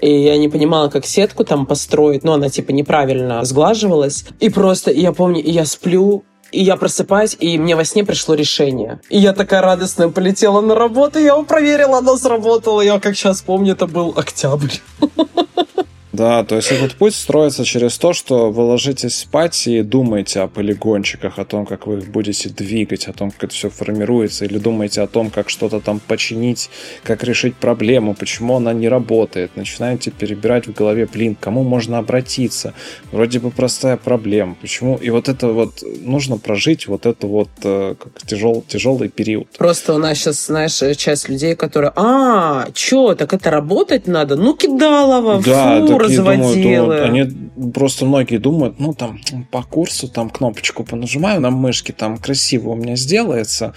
и 0.00 0.10
я 0.10 0.36
не 0.36 0.48
понимала, 0.48 0.88
как 0.88 1.06
сетку 1.06 1.44
там 1.44 1.66
построить. 1.66 2.24
Но 2.24 2.34
она 2.34 2.48
типа 2.48 2.70
неправильно 2.72 3.44
сглаживалась. 3.44 4.24
И 4.40 4.48
просто, 4.48 4.90
я 4.90 5.12
помню, 5.12 5.42
я 5.44 5.64
сплю, 5.64 6.24
и 6.52 6.62
я 6.62 6.76
просыпаюсь, 6.76 7.36
и 7.40 7.58
мне 7.58 7.74
во 7.76 7.84
сне 7.84 8.04
пришло 8.04 8.34
решение. 8.34 9.00
И 9.08 9.18
я 9.18 9.32
такая 9.32 9.60
радостная 9.60 10.08
полетела 10.08 10.60
на 10.60 10.74
работу, 10.74 11.18
я 11.18 11.32
его 11.32 11.42
проверила, 11.42 11.98
оно 11.98 12.16
сработало. 12.16 12.80
Я 12.80 13.00
как 13.00 13.16
сейчас 13.16 13.42
помню, 13.42 13.72
это 13.72 13.86
был 13.86 14.14
октябрь. 14.16 14.76
Да, 16.14 16.44
то 16.44 16.54
есть 16.54 16.70
этот 16.70 16.94
путь 16.94 17.12
строится 17.12 17.64
через 17.64 17.98
то, 17.98 18.12
что 18.12 18.52
вы 18.52 18.62
ложитесь 18.62 19.16
спать 19.16 19.66
и 19.66 19.82
думаете 19.82 20.40
о 20.40 20.46
полигончиках, 20.46 21.40
о 21.40 21.44
том, 21.44 21.66
как 21.66 21.88
вы 21.88 21.98
их 21.98 22.08
будете 22.08 22.48
двигать, 22.50 23.08
о 23.08 23.12
том, 23.12 23.32
как 23.32 23.44
это 23.44 23.54
все 23.54 23.68
формируется, 23.68 24.44
или 24.44 24.58
думаете 24.58 25.00
о 25.00 25.08
том, 25.08 25.30
как 25.30 25.50
что-то 25.50 25.80
там 25.80 25.98
починить, 25.98 26.70
как 27.02 27.24
решить 27.24 27.56
проблему, 27.56 28.14
почему 28.14 28.56
она 28.56 28.72
не 28.72 28.88
работает. 28.88 29.56
Начинаете 29.56 30.12
перебирать 30.12 30.68
в 30.68 30.72
голове, 30.72 31.08
блин, 31.12 31.36
кому 31.38 31.64
можно 31.64 31.98
обратиться? 31.98 32.74
Вроде 33.10 33.40
бы 33.40 33.50
простая 33.50 33.96
проблема. 33.96 34.56
Почему? 34.60 34.96
И 34.96 35.10
вот 35.10 35.28
это 35.28 35.48
вот 35.48 35.82
нужно 36.00 36.38
прожить 36.38 36.86
вот 36.86 37.06
это 37.06 37.26
вот 37.26 37.48
э, 37.64 37.96
как 37.98 38.24
тяжел, 38.24 38.64
тяжелый 38.68 39.08
период. 39.08 39.48
Просто 39.58 39.94
у 39.94 39.98
нас 39.98 40.18
сейчас, 40.18 40.46
знаешь, 40.46 40.80
часть 40.96 41.28
людей, 41.28 41.56
которые, 41.56 41.92
а, 41.96 42.68
что, 42.72 43.16
так 43.16 43.32
это 43.32 43.50
работать 43.50 44.06
надо? 44.06 44.36
Ну, 44.36 44.54
кидалово, 44.54 45.42
да, 45.44 45.80
фу, 46.08 46.24
такие 46.24 46.80
думают, 46.80 47.02
они 47.02 47.70
просто 47.72 48.04
многие 48.04 48.38
думают, 48.38 48.78
ну 48.78 48.94
там 48.94 49.20
по 49.50 49.62
курсу 49.62 50.08
там 50.08 50.30
кнопочку 50.30 50.84
понажимаю 50.84 51.40
на 51.40 51.50
мышке, 51.50 51.92
там 51.92 52.18
красиво 52.18 52.70
у 52.70 52.74
меня 52.76 52.96
сделается, 52.96 53.74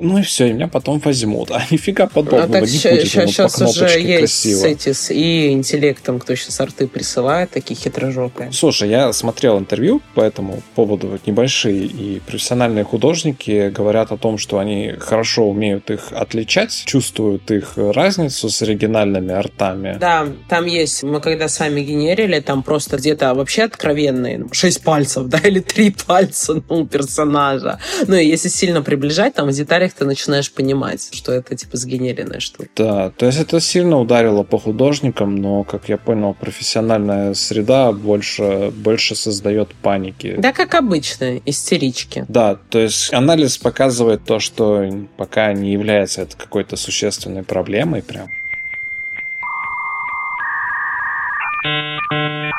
ну 0.00 0.18
и 0.18 0.22
все, 0.22 0.48
и 0.48 0.52
меня 0.52 0.68
потом 0.68 0.98
возьмут. 0.98 1.50
А 1.50 1.62
нифига 1.70 2.06
подобного 2.06 2.44
а 2.44 2.48
так 2.48 2.62
не 2.62 2.78
ща, 2.78 2.90
будет. 2.90 3.08
Ща, 3.08 3.26
сейчас 3.26 3.60
уже 3.60 4.00
есть 4.00 4.18
красиво. 4.18 4.58
с, 4.58 4.64
эти, 4.64 4.92
с 4.92 5.12
и 5.12 5.52
интеллектом, 5.52 6.18
кто 6.18 6.34
сейчас 6.34 6.60
арты 6.60 6.86
присылает, 6.86 7.50
такие 7.50 7.76
хитрожопые. 7.76 8.52
Слушай, 8.52 8.90
я 8.90 9.12
смотрел 9.12 9.58
интервью 9.58 10.02
по 10.14 10.20
этому 10.20 10.62
поводу, 10.74 11.08
вот 11.08 11.26
небольшие, 11.26 11.86
и 11.86 12.20
профессиональные 12.20 12.84
художники 12.84 13.70
говорят 13.70 14.12
о 14.12 14.16
том, 14.16 14.38
что 14.38 14.58
они 14.58 14.94
хорошо 14.98 15.48
умеют 15.48 15.90
их 15.90 16.12
отличать, 16.12 16.82
чувствуют 16.86 17.50
их 17.50 17.72
разницу 17.76 18.48
с 18.48 18.62
оригинальными 18.62 19.32
артами. 19.32 19.96
Да, 19.98 20.26
там 20.48 20.66
есть, 20.66 21.02
мы 21.02 21.20
когда 21.20 21.48
с 21.48 21.58
вами 21.60 21.80
генерили, 21.80 22.40
там 22.40 22.62
просто 22.62 22.96
где-то 22.96 23.34
вообще 23.34 23.64
откровенные, 23.64 24.46
шесть 24.52 24.82
пальцев, 24.82 25.26
да, 25.28 25.38
или 25.38 25.60
три 25.60 25.90
пальца, 25.90 26.62
ну, 26.68 26.86
персонажа. 26.86 27.78
Ну, 28.06 28.16
и 28.16 28.26
если 28.26 28.48
сильно 28.48 28.82
приближать, 28.82 29.34
там 29.34 29.48
в 29.48 29.52
деталях 29.52 29.85
ты 29.94 30.04
начинаешь 30.04 30.52
понимать, 30.52 31.08
что 31.12 31.32
это 31.32 31.56
типа 31.56 31.76
сгенеренная 31.76 32.40
штука. 32.40 32.68
Да, 32.76 33.10
то 33.10 33.26
есть 33.26 33.38
это 33.38 33.60
сильно 33.60 33.98
ударило 33.98 34.42
по 34.42 34.58
художникам, 34.58 35.36
но, 35.36 35.64
как 35.64 35.88
я 35.88 35.96
понял, 35.96 36.34
профессиональная 36.34 37.34
среда 37.34 37.92
больше, 37.92 38.72
больше 38.74 39.14
создает 39.14 39.74
паники. 39.74 40.36
Да, 40.38 40.52
как 40.52 40.74
обычно, 40.74 41.38
истерички. 41.44 42.24
Да, 42.28 42.58
то 42.70 42.78
есть 42.78 43.12
анализ 43.12 43.58
показывает 43.58 44.24
то, 44.24 44.38
что 44.38 44.84
пока 45.16 45.52
не 45.52 45.72
является 45.72 46.22
это 46.22 46.36
какой-то 46.36 46.76
существенной 46.76 47.42
проблемой 47.42 48.02
прям. 48.02 48.30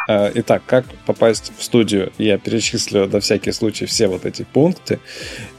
Э, 0.07 0.31
итак, 0.35 0.63
как 0.65 0.85
попасть 1.05 1.51
в 1.57 1.63
студию? 1.63 2.13
Я 2.17 2.37
перечислю 2.37 3.07
на 3.07 3.19
всякий 3.19 3.51
случай 3.51 3.85
все 3.85 4.07
вот 4.07 4.25
эти 4.25 4.43
пункты. 4.43 4.99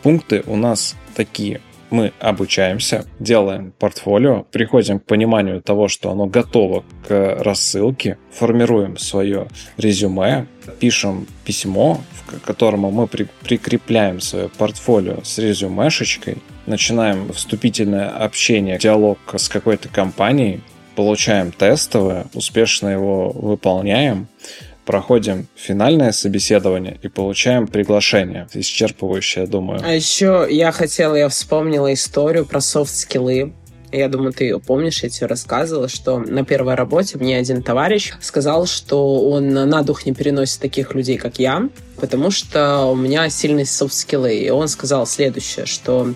Пункты 0.02 0.42
у 0.46 0.57
нас 0.57 0.96
такие. 1.18 1.61
Мы 1.90 2.12
обучаемся, 2.20 3.07
делаем 3.18 3.72
портфолио, 3.78 4.44
приходим 4.52 5.00
к 5.00 5.04
пониманию 5.04 5.61
того, 5.61 5.88
что 5.88 6.11
оно 6.11 6.26
готово 6.26 6.85
к 7.07 7.38
рассылке, 7.40 8.18
формируем 8.31 8.98
свое 8.98 9.48
резюме, 9.78 10.46
пишем 10.81 11.26
письмо, 11.44 12.00
к 12.26 12.42
которому 12.42 12.90
мы 12.90 13.07
при, 13.07 13.26
прикрепляем 13.42 14.20
свое 14.20 14.48
портфолио 14.48 15.24
с 15.24 15.38
резюмешечкой, 15.38 16.37
начинаем 16.66 17.33
вступительное 17.33 18.11
общение, 18.11 18.78
диалог 18.78 19.18
с 19.35 19.48
какой-то 19.48 19.88
компанией, 19.88 20.61
получаем 20.94 21.52
тестовое, 21.52 22.26
успешно 22.35 22.88
его 22.88 23.31
выполняем, 23.31 24.28
проходим 24.88 25.48
финальное 25.55 26.12
собеседование 26.12 26.96
и 27.03 27.09
получаем 27.09 27.66
приглашение. 27.66 28.48
Исчерпывающее, 28.55 29.46
думаю. 29.46 29.83
А 29.85 29.92
еще 29.92 30.46
я 30.48 30.72
хотела, 30.72 31.14
я 31.14 31.29
вспомнила 31.29 31.92
историю 31.92 32.46
про 32.46 32.62
софт-скиллы. 32.62 33.53
Я 33.92 34.09
думаю, 34.09 34.33
ты 34.33 34.44
ее 34.44 34.61
помнишь, 34.61 35.03
я 35.03 35.11
тебе 35.11 35.27
рассказывала, 35.27 35.88
что 35.88 36.18
на 36.18 36.42
первой 36.42 36.74
работе 36.74 37.18
мне 37.18 37.37
один 37.37 37.62
товарищ 37.62 38.14
сказал, 38.22 38.64
что 38.64 39.29
он 39.29 39.53
на 39.53 39.83
дух 39.83 40.07
не 40.07 40.14
переносит 40.14 40.61
таких 40.61 40.94
людей, 40.94 41.18
как 41.18 41.38
я, 41.38 41.68
потому 42.01 42.31
что 42.31 42.87
у 42.87 42.96
меня 42.96 43.29
сильные 43.29 43.66
софт-скиллы. 43.66 44.37
И 44.37 44.48
он 44.48 44.68
сказал 44.68 45.07
следующее, 45.07 45.66
что 45.66 46.14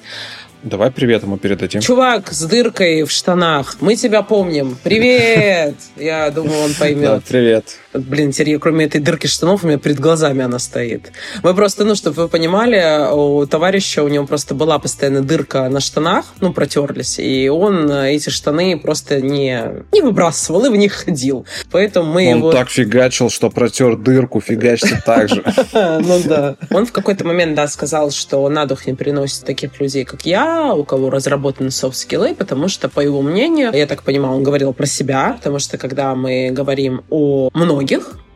Давай 0.63 0.93
привет 0.93 1.25
ему 1.25 1.37
передадим. 1.37 1.81
Чувак 1.81 2.33
с 2.33 2.43
дыркой 2.45 3.03
в 3.03 3.11
штанах, 3.11 3.77
мы 3.81 3.97
тебя 3.97 4.23
помним. 4.23 4.79
Привет! 4.83 5.75
Я 5.97 6.31
думаю, 6.31 6.59
он 6.63 6.75
поймет. 6.75 7.03
Да, 7.03 7.23
привет. 7.29 7.82
Блин, 7.95 8.33
теперь, 8.33 8.59
кроме 8.59 8.87
этой 8.87 9.01
дырки 9.01 9.27
штанов, 9.27 9.65
у 9.65 9.67
меня 9.67 9.79
перед 9.79 10.01
глазами 10.01 10.43
она 10.43 10.59
стоит. 10.59 11.13
Мы 11.43 11.55
просто, 11.55 11.85
ну, 11.85 11.95
чтобы 11.95 12.23
вы 12.23 12.29
понимали, 12.29 13.13
у 13.13 13.47
товарища, 13.47 14.03
у 14.03 14.09
него 14.09 14.27
просто 14.27 14.55
была 14.55 14.79
постоянно 14.79 15.23
дырка 15.23 15.69
на 15.69 15.81
штанах, 15.81 16.27
ну, 16.41 16.53
протерлись, 16.53 17.19
и 17.19 17.49
он 17.51 17.91
эти 17.91 18.31
штаны 18.31 18.79
просто 18.79 19.21
не, 19.21 19.85
не 19.93 20.01
выбрасывал 20.01 20.65
и 20.65 20.71
в 20.71 20.77
них 20.77 20.93
ходил. 20.93 21.45
Поэтому 21.71 22.13
мы 22.13 22.33
он 22.33 22.39
его... 22.39 22.53
Так 22.53 22.71
фигачил, 22.71 23.29
что 23.29 23.51
протер 23.51 23.97
дырку, 23.97 24.41
фигачьте 24.41 25.03
так 25.05 25.29
же. 25.29 25.45
Ну 25.73 26.21
да. 26.25 26.57
Он 26.71 26.87
в 26.87 26.93
какой-то 26.93 27.27
момент, 27.27 27.55
да, 27.55 27.67
сказал, 27.69 28.11
что 28.11 28.49
на 28.49 28.67
дух 28.67 28.87
не 28.87 28.95
переносит 28.95 29.45
таких 29.45 29.79
людей, 29.81 30.05
как 30.05 30.25
я, 30.25 30.75
у 30.75 30.85
кого 30.85 31.11
разработаны 31.11 31.71
софт-скиллы, 31.71 32.35
потому 32.35 32.69
что, 32.69 32.89
по 32.89 33.01
его 33.01 33.23
мнению, 33.23 33.71
я 33.73 33.87
так 33.87 34.03
понимаю, 34.03 34.37
он 34.37 34.43
говорил 34.43 34.73
про 34.73 34.87
себя, 34.87 35.35
потому 35.39 35.59
что 35.59 35.79
когда 35.79 36.15
мы 36.15 36.51
говорим 36.51 37.03
о 37.11 37.51
многих, 37.53 37.82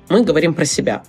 мы 0.08 0.24
говорим 0.24 0.54
про 0.54 0.64
себя. 0.64 1.02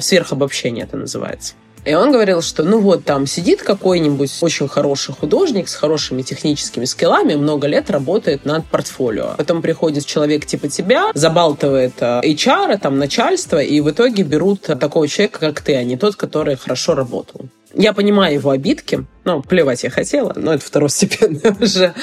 Сверхобобщение 0.00 0.84
это 0.84 0.96
называется. 0.96 1.54
И 1.84 1.94
он 1.94 2.12
говорил, 2.12 2.42
что 2.42 2.62
ну 2.62 2.78
вот 2.78 3.04
там 3.04 3.26
сидит 3.26 3.62
какой-нибудь 3.62 4.30
очень 4.40 4.68
хороший 4.68 5.14
художник 5.14 5.68
с 5.68 5.74
хорошими 5.74 6.22
техническими 6.22 6.84
скиллами, 6.84 7.34
много 7.34 7.66
лет 7.66 7.90
работает 7.90 8.44
над 8.44 8.64
портфолио. 8.66 9.34
Потом 9.36 9.62
приходит 9.62 10.06
человек 10.06 10.46
типа 10.46 10.68
тебя, 10.68 11.10
забалтывает 11.14 11.94
э, 12.00 12.20
HR, 12.22 12.78
там 12.78 12.98
начальство, 12.98 13.60
и 13.60 13.80
в 13.80 13.90
итоге 13.90 14.22
берут 14.22 14.62
такого 14.62 15.08
человека, 15.08 15.40
как 15.40 15.60
ты, 15.60 15.74
а 15.74 15.82
не 15.82 15.96
тот, 15.96 16.14
который 16.14 16.56
хорошо 16.56 16.94
работал. 16.94 17.46
Я 17.74 17.92
понимаю 17.92 18.34
его 18.34 18.50
обидки, 18.50 19.06
ну, 19.24 19.42
плевать 19.42 19.82
я 19.84 19.90
хотела, 19.90 20.32
но 20.36 20.54
это 20.54 20.64
второстепенно 20.64 21.56
уже. 21.60 21.94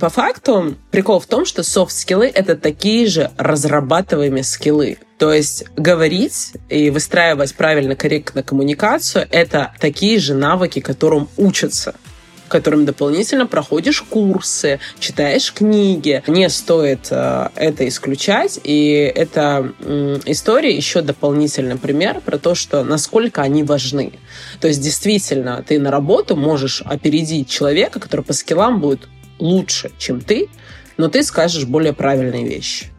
По 0.00 0.08
факту, 0.08 0.74
прикол 0.90 1.20
в 1.20 1.26
том, 1.26 1.44
что 1.44 1.62
софт-скиллы— 1.62 2.26
это 2.34 2.56
такие 2.56 3.06
же 3.06 3.30
разрабатываемые 3.36 4.44
скиллы. 4.44 4.98
То 5.18 5.32
есть 5.32 5.64
говорить 5.76 6.54
и 6.68 6.90
выстраивать 6.90 7.54
правильно, 7.54 7.94
корректно 7.94 8.42
коммуникацию— 8.42 9.26
это 9.30 9.72
такие 9.80 10.18
же 10.18 10.34
навыки, 10.34 10.80
которым 10.80 11.28
учатся 11.36 11.94
которым 12.54 12.84
дополнительно 12.84 13.48
проходишь 13.48 14.00
курсы, 14.02 14.78
читаешь 15.00 15.52
книги. 15.52 16.22
Не 16.28 16.48
стоит 16.48 17.08
э, 17.10 17.48
это 17.56 17.88
исключать. 17.88 18.60
И 18.62 19.12
эта 19.12 19.72
история 20.24 20.72
еще 20.72 21.02
дополнительный 21.02 21.76
пример 21.76 22.20
про 22.20 22.38
то, 22.38 22.54
что 22.54 22.84
насколько 22.84 23.42
они 23.42 23.64
важны. 23.64 24.12
То 24.60 24.68
есть 24.68 24.80
действительно 24.80 25.64
ты 25.66 25.80
на 25.80 25.90
работу 25.90 26.36
можешь 26.36 26.80
опередить 26.82 27.50
человека, 27.50 27.98
который 27.98 28.24
по 28.24 28.32
скиллам 28.32 28.80
будет 28.80 29.08
лучше, 29.40 29.90
чем 29.98 30.20
ты, 30.20 30.48
но 30.96 31.08
ты 31.08 31.24
скажешь 31.24 31.64
более 31.64 31.92
правильные 31.92 32.46
вещи. 32.46 32.93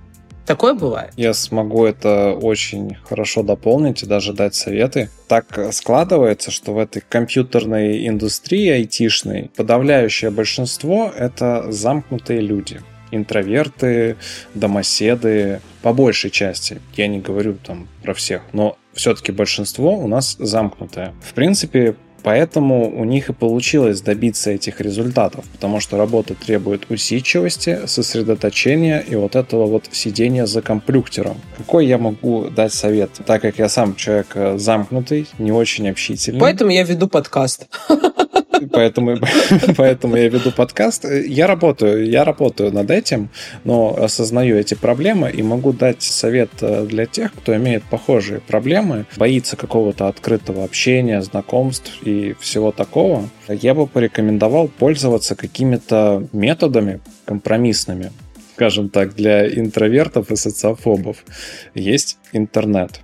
Такое 0.45 0.73
бывает. 0.73 1.11
Я 1.17 1.33
смогу 1.33 1.85
это 1.85 2.31
очень 2.33 2.97
хорошо 3.03 3.43
дополнить 3.43 4.03
и 4.03 4.05
даже 4.05 4.33
дать 4.33 4.55
советы. 4.55 5.09
Так 5.27 5.73
складывается, 5.73 6.51
что 6.51 6.73
в 6.73 6.77
этой 6.77 7.01
компьютерной 7.01 8.07
индустрии 8.07 8.69
айтишной 8.69 9.51
подавляющее 9.55 10.31
большинство— 10.31 11.11
это 11.17 11.71
замкнутые 11.71 12.41
люди 12.41 12.81
интроверты, 13.11 14.17
домоседы, 14.53 15.61
по 15.81 15.93
большей 15.93 16.31
части. 16.31 16.81
Я 16.95 17.07
не 17.07 17.19
говорю 17.19 17.55
там 17.63 17.87
про 18.03 18.13
всех, 18.13 18.41
но 18.51 18.77
все-таки 18.93 19.31
большинство 19.31 19.97
у 19.97 20.07
нас 20.07 20.35
замкнутое. 20.39 21.13
В 21.23 21.33
принципе, 21.33 21.95
Поэтому 22.25 22.89
у 22.89 23.05
них 23.05 23.29
и 23.29 23.33
получилось 23.33 24.01
добиться 24.01 24.49
этих 24.49 24.81
результатов, 24.81 25.45
потому 25.51 25.79
что 25.79 25.95
работа 25.95 26.33
требует 26.33 26.89
усидчивости, 26.89 27.81
сосредоточения 27.85 28.97
и 28.99 29.15
вот 29.15 29.35
этого 29.35 29.67
вот 29.67 29.85
сидения 29.91 30.47
за 30.47 30.63
компьютером. 30.63 31.37
Какой 31.55 31.85
я 31.85 31.99
могу 31.99 32.49
дать 32.49 32.73
совет? 32.73 33.11
Так 33.27 33.43
как 33.43 33.59
я 33.59 33.69
сам 33.69 33.95
человек 33.95 34.27
э, 34.33 34.57
замкнутый, 34.57 35.27
не 35.37 35.51
очень 35.51 35.87
общительный. 35.87 36.39
Поэтому 36.39 36.71
я 36.71 36.81
веду 36.81 37.07
подкаст. 37.07 37.67
Поэтому, 38.71 39.17
поэтому 39.77 40.15
я 40.15 40.29
веду 40.29 40.51
подкаст. 40.51 41.05
Я 41.05 41.47
работаю, 41.47 42.09
я 42.09 42.23
работаю 42.23 42.71
над 42.71 42.91
этим, 42.91 43.29
но 43.63 43.95
осознаю 43.95 44.57
эти 44.57 44.73
проблемы 44.73 45.29
и 45.29 45.41
могу 45.43 45.73
дать 45.73 46.01
совет 46.01 46.51
э, 46.61 46.85
для 46.85 47.05
тех, 47.05 47.33
кто 47.33 47.55
имеет 47.55 47.83
похожие 47.83 48.39
проблемы, 48.39 49.05
боится 49.17 49.55
какого-то 49.55 50.07
открытого 50.07 50.63
общения, 50.63 51.21
знакомств 51.21 51.91
и 52.03 52.35
всего 52.39 52.71
такого. 52.71 53.29
Я 53.47 53.73
бы 53.73 53.87
порекомендовал 53.87 54.67
пользоваться 54.67 55.35
какими-то 55.35 56.27
методами 56.33 57.01
компромиссными, 57.25 58.11
скажем 58.55 58.89
так, 58.89 59.15
для 59.15 59.47
интровертов 59.47 60.31
и 60.31 60.35
социофобов. 60.35 61.17
Есть 61.73 62.17
интернет. 62.31 63.01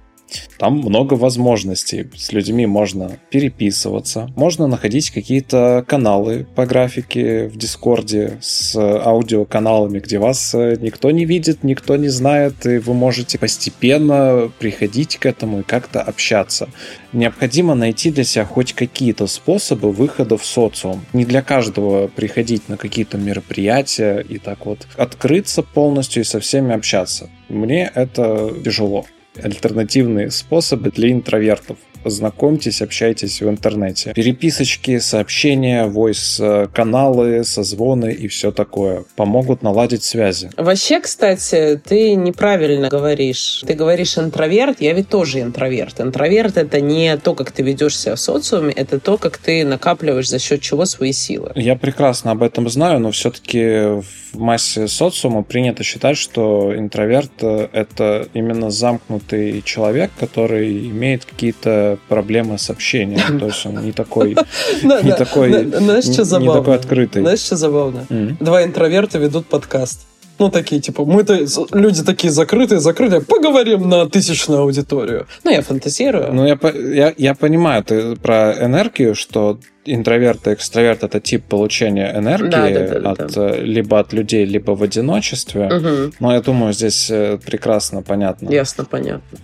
Там 0.58 0.78
много 0.78 1.16
возможностей. 1.16 2.08
С 2.16 2.32
людьми 2.32 2.66
можно 2.66 3.20
переписываться, 3.30 4.32
можно 4.36 4.68
находить 4.68 5.10
какие-то 5.10 5.84
каналы 5.88 6.46
по 6.56 6.66
графике 6.66 7.48
в 7.48 7.58
Дискорде 7.58 8.38
с 8.42 8.76
аудиоканалами, 8.76 10.00
где 10.00 10.20
вас 10.20 10.54
э, 10.54 10.78
никто 10.80 11.12
не 11.12 11.26
видит, 11.26 11.64
никто 11.64 11.96
не 11.96 12.10
знает, 12.10 12.66
и 12.66 12.78
вы 12.78 12.94
можете 12.94 13.38
постепенно 13.38 14.52
приходить 14.60 15.18
к 15.18 15.26
этому 15.26 15.62
и 15.62 15.64
как-то 15.64 16.02
общаться. 16.02 16.70
Необходимо 17.14 17.76
найти 17.76 18.12
для 18.12 18.24
себя 18.24 18.46
хоть 18.46 18.74
какие-то 18.74 19.28
способы 19.28 19.92
выхода 19.92 20.38
в 20.38 20.46
социум. 20.46 21.06
Не 21.14 21.26
для 21.26 21.42
каждого 21.42 22.08
приходить 22.08 22.70
на 22.70 22.78
какие-то 22.78 23.18
мероприятия 23.18 24.20
и 24.20 24.38
так 24.38 24.66
вот 24.66 24.88
открыться 24.96 25.64
полностью 25.64 26.22
и 26.22 26.26
со 26.26 26.40
всеми 26.40 26.74
общаться. 26.74 27.30
Мне 27.50 27.92
это 27.94 28.54
тяжело 28.64 29.06
альтернативные 29.36 30.32
способы 30.32 30.92
для 30.92 31.12
интровертов. 31.12 31.78
Знакомьтесь, 32.06 32.82
общайтесь 32.82 33.42
в 33.42 33.50
интернете. 33.50 34.14
Переписочки, 34.14 35.00
сообщения, 35.00 35.86
войс-каналы, 35.86 37.44
созвоны 37.44 38.12
и 38.12 38.28
все 38.28 38.52
такое 38.52 39.04
помогут 39.16 39.62
наладить 39.62 40.04
связи. 40.04 40.50
Вообще, 40.58 41.00
кстати, 41.00 41.82
ты 41.84 42.16
неправильно 42.16 42.90
говоришь. 42.90 43.64
Ты 43.66 43.74
говоришь 43.74 44.18
интроверт, 44.18 44.82
я 44.82 44.94
ведь 44.94 45.10
тоже 45.10 45.42
интроверт. 45.42 46.00
Интроверт— 46.02 46.58
это 46.58 46.82
не 46.82 47.18
то, 47.18 47.34
как 47.34 47.52
ты 47.52 47.64
ведешь 47.64 47.98
себя 47.98 48.16
в 48.16 48.20
социуме, 48.20 48.74
это 48.74 49.00
то, 49.00 49.18
как 49.18 49.38
ты 49.38 49.64
накапливаешь 49.64 50.30
за 50.30 50.40
счет 50.40 50.62
чего 50.62 50.86
свои 50.86 51.12
силы. 51.12 51.52
Я 51.56 51.76
прекрасно 51.76 52.32
об 52.32 52.44
этом 52.44 52.70
знаю, 52.70 53.00
но 53.00 53.12
все-таки 53.12 54.02
в 54.34 54.40
массе 54.40 54.88
социума 54.88 55.44
принято 55.44 55.84
считать, 55.84 56.18
что 56.18 56.74
интроверт— 56.76 57.32
это 57.42 58.28
именно 58.34 58.72
замкнутый 58.72 59.62
человек, 59.64 60.12
который 60.20 60.88
имеет 60.88 61.26
какие-то 61.26 61.91
проблемы 62.08 62.58
с 62.58 62.70
общением. 62.70 63.40
То 63.40 63.48
есть 63.48 63.66
он 63.66 63.84
не 63.84 63.92
такой, 63.92 64.36
не 64.84 65.16
такой, 65.16 65.66
Знаешь, 65.66 66.06
что 66.06 66.24
забавно? 66.24 66.50
не 66.52 66.60
такой 66.60 66.76
открытый. 66.76 67.22
Знаешь, 67.22 67.40
что 67.40 67.56
забавно? 67.56 68.06
Два 68.40 68.64
интроверта 68.64 69.18
ведут 69.20 69.48
подкаст. 69.48 70.06
Ну, 70.40 70.50
такие, 70.50 70.82
типа, 70.82 71.06
мы-то 71.06 71.46
люди 71.72 72.04
такие 72.04 72.32
закрытые, 72.32 72.80
закрытые, 72.80 73.22
поговорим 73.22 73.88
на 73.88 74.10
тысячную 74.10 74.62
аудиторию. 74.62 75.28
Ну, 75.44 75.52
я 75.52 75.62
фантазирую. 75.62 76.34
Ну, 76.34 76.48
я, 76.48 76.58
я, 76.74 77.14
я 77.16 77.36
понимаю, 77.36 77.84
ты 77.84 78.16
про 78.16 78.54
энергию, 78.60 79.14
что 79.14 79.60
интроверт 79.86 80.48
и 80.48 80.54
экстраверт 80.54 81.04
это 81.04 81.20
тип 81.20 81.44
получения 81.46 82.16
энергии 82.16 82.50
да, 82.50 82.70
да, 82.70 83.00
да, 83.00 83.12
от 83.12 83.34
да. 83.34 83.50
Э, 83.50 83.62
либо 83.62 84.00
от 84.00 84.14
людей, 84.14 84.46
либо 84.46 84.72
в 84.72 84.84
одиночестве. 84.84 85.68
Угу. 85.68 86.14
Но 86.20 86.34
я 86.34 86.42
думаю, 86.42 86.74
здесь 86.74 87.10
э, 87.10 87.40
прекрасно 87.44 88.02
понятно. 88.02 88.50
Ясно, 88.50 88.86
понятно. 88.86 89.40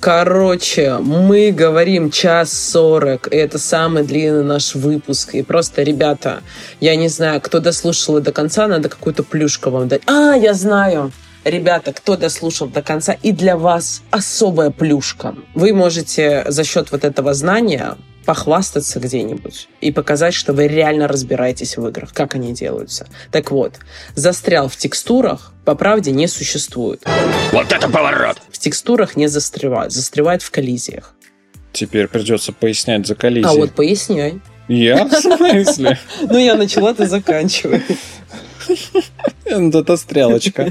Короче, 0.00 0.98
мы 0.98 1.52
говорим 1.52 2.10
час 2.10 2.52
сорок, 2.52 3.28
и 3.32 3.36
это 3.36 3.58
самый 3.58 4.02
длинный 4.02 4.44
наш 4.44 4.74
выпуск. 4.74 5.34
И 5.34 5.42
просто, 5.42 5.82
ребята, 5.82 6.40
я 6.80 6.96
не 6.96 7.08
знаю, 7.08 7.40
кто 7.40 7.60
дослушал 7.60 8.20
до 8.20 8.32
конца, 8.32 8.66
надо 8.66 8.88
какую-то 8.88 9.22
плюшку 9.22 9.70
вам 9.70 9.88
дать. 9.88 10.02
А, 10.06 10.34
я 10.34 10.54
знаю! 10.54 11.12
Ребята, 11.44 11.92
кто 11.92 12.16
дослушал 12.16 12.68
до 12.68 12.82
конца, 12.82 13.16
и 13.22 13.32
для 13.32 13.56
вас 13.56 14.02
особая 14.10 14.70
плюшка. 14.70 15.34
Вы 15.54 15.72
можете 15.72 16.44
за 16.48 16.64
счет 16.64 16.92
вот 16.92 17.04
этого 17.04 17.32
знания 17.32 17.96
похвастаться 18.28 19.00
где-нибудь 19.00 19.68
и 19.80 19.90
показать, 19.90 20.34
что 20.34 20.52
вы 20.52 20.68
реально 20.68 21.08
разбираетесь 21.08 21.78
в 21.78 21.88
играх, 21.88 22.12
как 22.12 22.34
они 22.34 22.52
делаются. 22.52 23.08
Так 23.32 23.50
вот, 23.50 23.76
застрял 24.14 24.68
в 24.68 24.76
текстурах, 24.76 25.54
по 25.64 25.74
правде, 25.74 26.10
не 26.10 26.26
существует. 26.26 27.02
Вот 27.52 27.72
это 27.72 27.88
поворот! 27.88 28.36
В 28.52 28.58
текстурах 28.58 29.16
не 29.16 29.28
застревает, 29.28 29.92
застревает 29.92 30.42
в 30.42 30.50
коллизиях. 30.50 31.14
Теперь 31.72 32.06
придется 32.06 32.52
пояснять 32.52 33.06
за 33.06 33.14
коллизией. 33.14 33.50
А 33.50 33.58
вот 33.58 33.72
поясняй. 33.72 34.40
Я? 34.68 35.04
В 35.06 35.12
смысле? 35.14 35.98
Ну, 36.20 36.36
я 36.36 36.56
начала, 36.56 36.92
ты 36.92 37.06
заканчивай. 37.06 37.82
Это 39.46 39.96
стрелочка. 39.96 40.70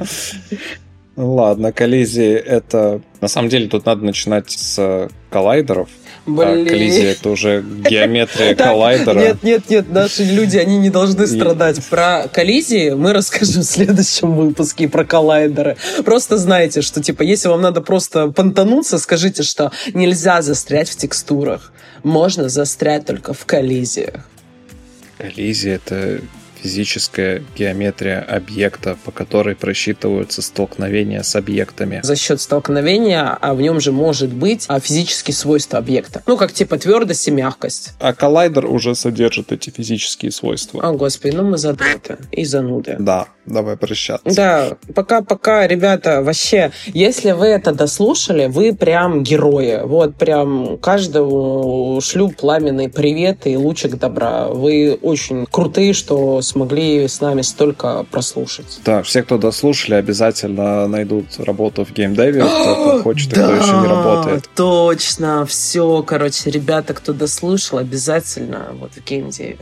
Ладно, 1.15 1.72
коллизии 1.72 2.36
это... 2.36 3.02
На 3.20 3.28
самом 3.28 3.50
деле 3.50 3.67
тут 3.67 3.88
надо 3.88 4.06
начинать 4.06 4.52
с 4.52 5.10
коллайдеров. 5.32 5.89
Блин. 6.28 6.68
А 6.68 6.70
коллизия 6.70 7.12
это 7.12 7.30
уже 7.30 7.63
геометрия 7.63 8.54
коллайдера. 8.56 9.18
Нет, 9.18 9.44
нет, 9.44 9.70
нет, 9.70 9.90
наши 9.90 10.26
люди, 10.26 10.58
они 10.58 10.78
не 10.78 10.90
должны 10.90 11.26
страдать. 11.26 11.84
Про 11.86 12.28
коллизии 12.28 12.90
мы 12.90 13.13
расскажем 13.13 13.62
в 13.62 13.66
следующем 13.66 14.36
выпуске 14.36 14.90
про 14.90 15.06
коллайдеры. 15.06 15.78
Просто 16.04 16.38
знайте, 16.38 16.82
что 16.82 17.02
типа, 17.02 17.24
если 17.24 17.48
вам 17.48 17.62
надо 17.62 17.80
просто 17.80 18.28
понтануться, 18.28 18.98
скажите, 18.98 19.44
что 19.44 19.72
нельзя 19.94 20.42
застрять 20.42 20.90
в 20.90 20.98
текстурах. 20.98 21.72
Можно 22.04 22.50
застрять 22.50 23.06
только 23.06 23.34
в 23.34 23.46
коллизиях. 23.46 24.28
Коллизия 25.18 25.76
это 25.76 26.20
физическая 26.67 27.41
геометрия 27.56 28.19
объекта, 28.19 28.97
по 29.06 29.12
которой 29.12 29.56
просчитываются 29.56 30.41
столкновения 30.41 31.23
с 31.23 31.34
объектами. 31.38 32.01
За 32.03 32.17
счет 32.17 32.41
столкновения 32.41 33.38
а 33.39 33.53
в 33.53 33.62
нем 33.62 33.80
же 33.80 33.93
может 33.93 34.34
быть 34.34 34.65
а, 34.67 34.82
физические 34.82 35.34
свойства 35.34 35.80
объекта. 35.80 36.23
Ну, 36.25 36.36
как 36.36 36.51
типа 36.51 36.77
твердость 36.77 37.25
и 37.30 37.32
мягкость. 37.32 37.93
А 37.99 38.13
коллайдер 38.13 38.65
уже 38.65 38.95
содержит 38.95 39.53
эти 39.53 39.69
физические 39.69 40.32
свойства. 40.32 40.82
О, 40.82 40.91
господи, 40.91 41.36
ну 41.36 41.43
мы 41.43 41.58
задроты 41.58 42.17
и 42.34 42.43
зануды. 42.43 42.97
Да, 42.99 43.27
давай 43.47 43.77
прощаться. 43.77 44.36
Да, 44.36 44.77
пока-пока, 44.93 45.65
ребята, 45.67 46.21
вообще, 46.21 46.71
если 46.88 47.31
вы 47.31 47.47
это 47.47 47.71
дослушали, 47.73 48.47
вы 48.47 48.75
прям 48.75 49.23
герои. 49.23 49.81
Вот 49.83 50.15
прям 50.15 50.77
каждому 50.77 51.99
шлю 52.01 52.29
пламенный 52.29 52.89
привет 52.89 53.47
и 53.47 53.57
лучик 53.57 53.97
добра. 53.97 54.49
Вы 54.49 54.97
очень 55.01 55.45
крутые, 55.49 55.93
что 55.93 56.41
смогли 56.41 57.07
с 57.07 57.21
нами 57.21 57.41
столько 57.41 58.05
прослушать. 58.12 58.79
Да, 58.86 59.01
все, 59.03 59.23
кто 59.23 59.38
дослушали, 59.38 59.95
обязательно 59.95 60.88
найдут 60.88 61.39
работу 61.39 61.86
в 61.86 61.93
геймдеве, 61.93 62.41
кто 62.43 62.99
хочет, 63.03 63.29
да, 63.29 63.47
кто 63.47 63.55
еще 63.55 63.77
не 63.77 63.88
работает. 63.88 64.49
Точно, 64.55 65.45
все, 65.45 66.03
короче, 66.03 66.51
ребята, 66.51 66.93
кто 66.93 67.13
дослушал, 67.13 67.79
обязательно 67.79 68.67
вот 68.79 68.91
в 68.93 69.03
геймдеве 69.03 69.57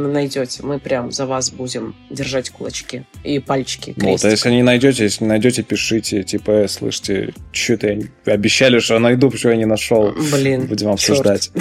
найдете, 0.00 0.62
мы 0.62 0.78
прям 0.78 1.12
за 1.12 1.26
вас 1.26 1.50
будем 1.50 1.94
держать 2.10 2.50
кулачки 2.50 3.04
и 3.24 3.38
пальчики. 3.38 3.92
Крестик. 3.92 4.04
Вот, 4.04 4.24
а 4.24 4.30
если 4.30 4.50
не 4.50 4.62
найдете, 4.62 5.04
если 5.04 5.24
не 5.24 5.28
найдете, 5.28 5.62
пишите, 5.62 6.22
типа, 6.22 6.50
э, 6.50 6.68
слышите, 6.68 7.34
что-то 7.52 7.98
обещали, 8.24 8.78
что 8.78 8.98
найду, 8.98 9.30
почему 9.30 9.52
я 9.52 9.58
не 9.58 9.64
нашел. 9.64 10.12
Блин, 10.32 10.66
Будем 10.66 10.88
обсуждать. 10.88 11.50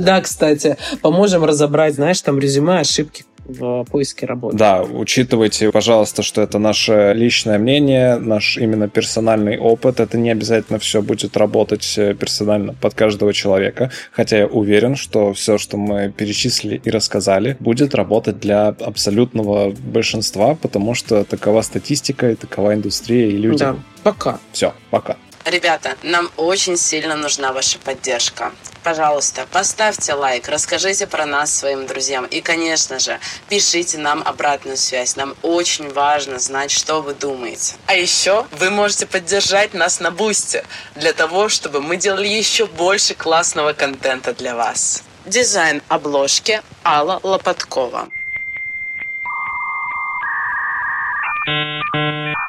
Да, 0.00 0.20
кстати, 0.20 0.76
поможем 1.02 1.44
разобрать, 1.44 1.94
знаешь, 1.94 2.20
там 2.20 2.38
резюме, 2.38 2.78
ошибки, 2.78 3.24
в 3.44 3.84
поиске 3.84 4.26
работы. 4.26 4.56
Да, 4.56 4.82
учитывайте, 4.82 5.70
пожалуйста, 5.70 6.22
что 6.22 6.42
это 6.42 6.58
наше 6.58 7.12
личное 7.14 7.58
мнение, 7.58 8.16
наш 8.16 8.56
именно 8.56 8.88
персональный 8.88 9.58
опыт. 9.58 10.00
Это 10.00 10.18
не 10.18 10.30
обязательно 10.30 10.78
все 10.78 11.02
будет 11.02 11.36
работать 11.36 11.94
э, 11.96 12.14
персонально 12.14 12.74
под 12.74 12.94
каждого 12.94 13.32
человека. 13.32 13.90
Хотя 14.12 14.38
я 14.38 14.46
уверен, 14.46 14.96
что 14.96 15.32
все, 15.32 15.58
что 15.58 15.76
мы 15.76 16.12
перечислили 16.16 16.80
и 16.84 16.90
рассказали, 16.90 17.56
будет 17.60 17.94
работать 17.94 18.40
для 18.40 18.68
абсолютного 18.68 19.70
большинства, 19.70 20.54
потому 20.54 20.94
что 20.94 21.24
такова 21.24 21.62
статистика 21.62 22.30
и 22.30 22.34
такова 22.34 22.74
индустрия 22.74 23.28
и 23.28 23.36
люди. 23.36 23.58
Да, 23.58 23.76
пока. 24.02 24.38
Все, 24.52 24.72
пока. 24.90 25.16
Ребята, 25.44 25.96
нам 26.02 26.30
очень 26.36 26.76
сильно 26.76 27.16
нужна 27.16 27.52
ваша 27.52 27.78
поддержка. 27.78 28.52
Пожалуйста, 28.82 29.46
поставьте 29.50 30.12
лайк, 30.12 30.48
расскажите 30.48 31.06
про 31.06 31.24
нас 31.24 31.54
своим 31.54 31.86
друзьям. 31.86 32.26
И, 32.26 32.40
конечно 32.40 32.98
же, 32.98 33.18
пишите 33.48 33.98
нам 33.98 34.22
обратную 34.22 34.76
связь. 34.76 35.16
Нам 35.16 35.34
очень 35.42 35.90
важно 35.92 36.38
знать, 36.38 36.70
что 36.70 37.00
вы 37.00 37.14
думаете. 37.14 37.74
А 37.86 37.94
еще 37.94 38.46
вы 38.52 38.70
можете 38.70 39.06
поддержать 39.06 39.72
нас 39.74 40.00
на 40.00 40.10
Бусте 40.10 40.64
для 40.94 41.12
того, 41.12 41.48
чтобы 41.48 41.80
мы 41.80 41.96
делали 41.96 42.28
еще 42.28 42.66
больше 42.66 43.14
классного 43.14 43.72
контента 43.72 44.34
для 44.34 44.54
вас. 44.54 45.02
Дизайн 45.26 45.82
обложки 45.88 46.62
Алла 46.84 47.18
Лопаткова. 47.22 48.08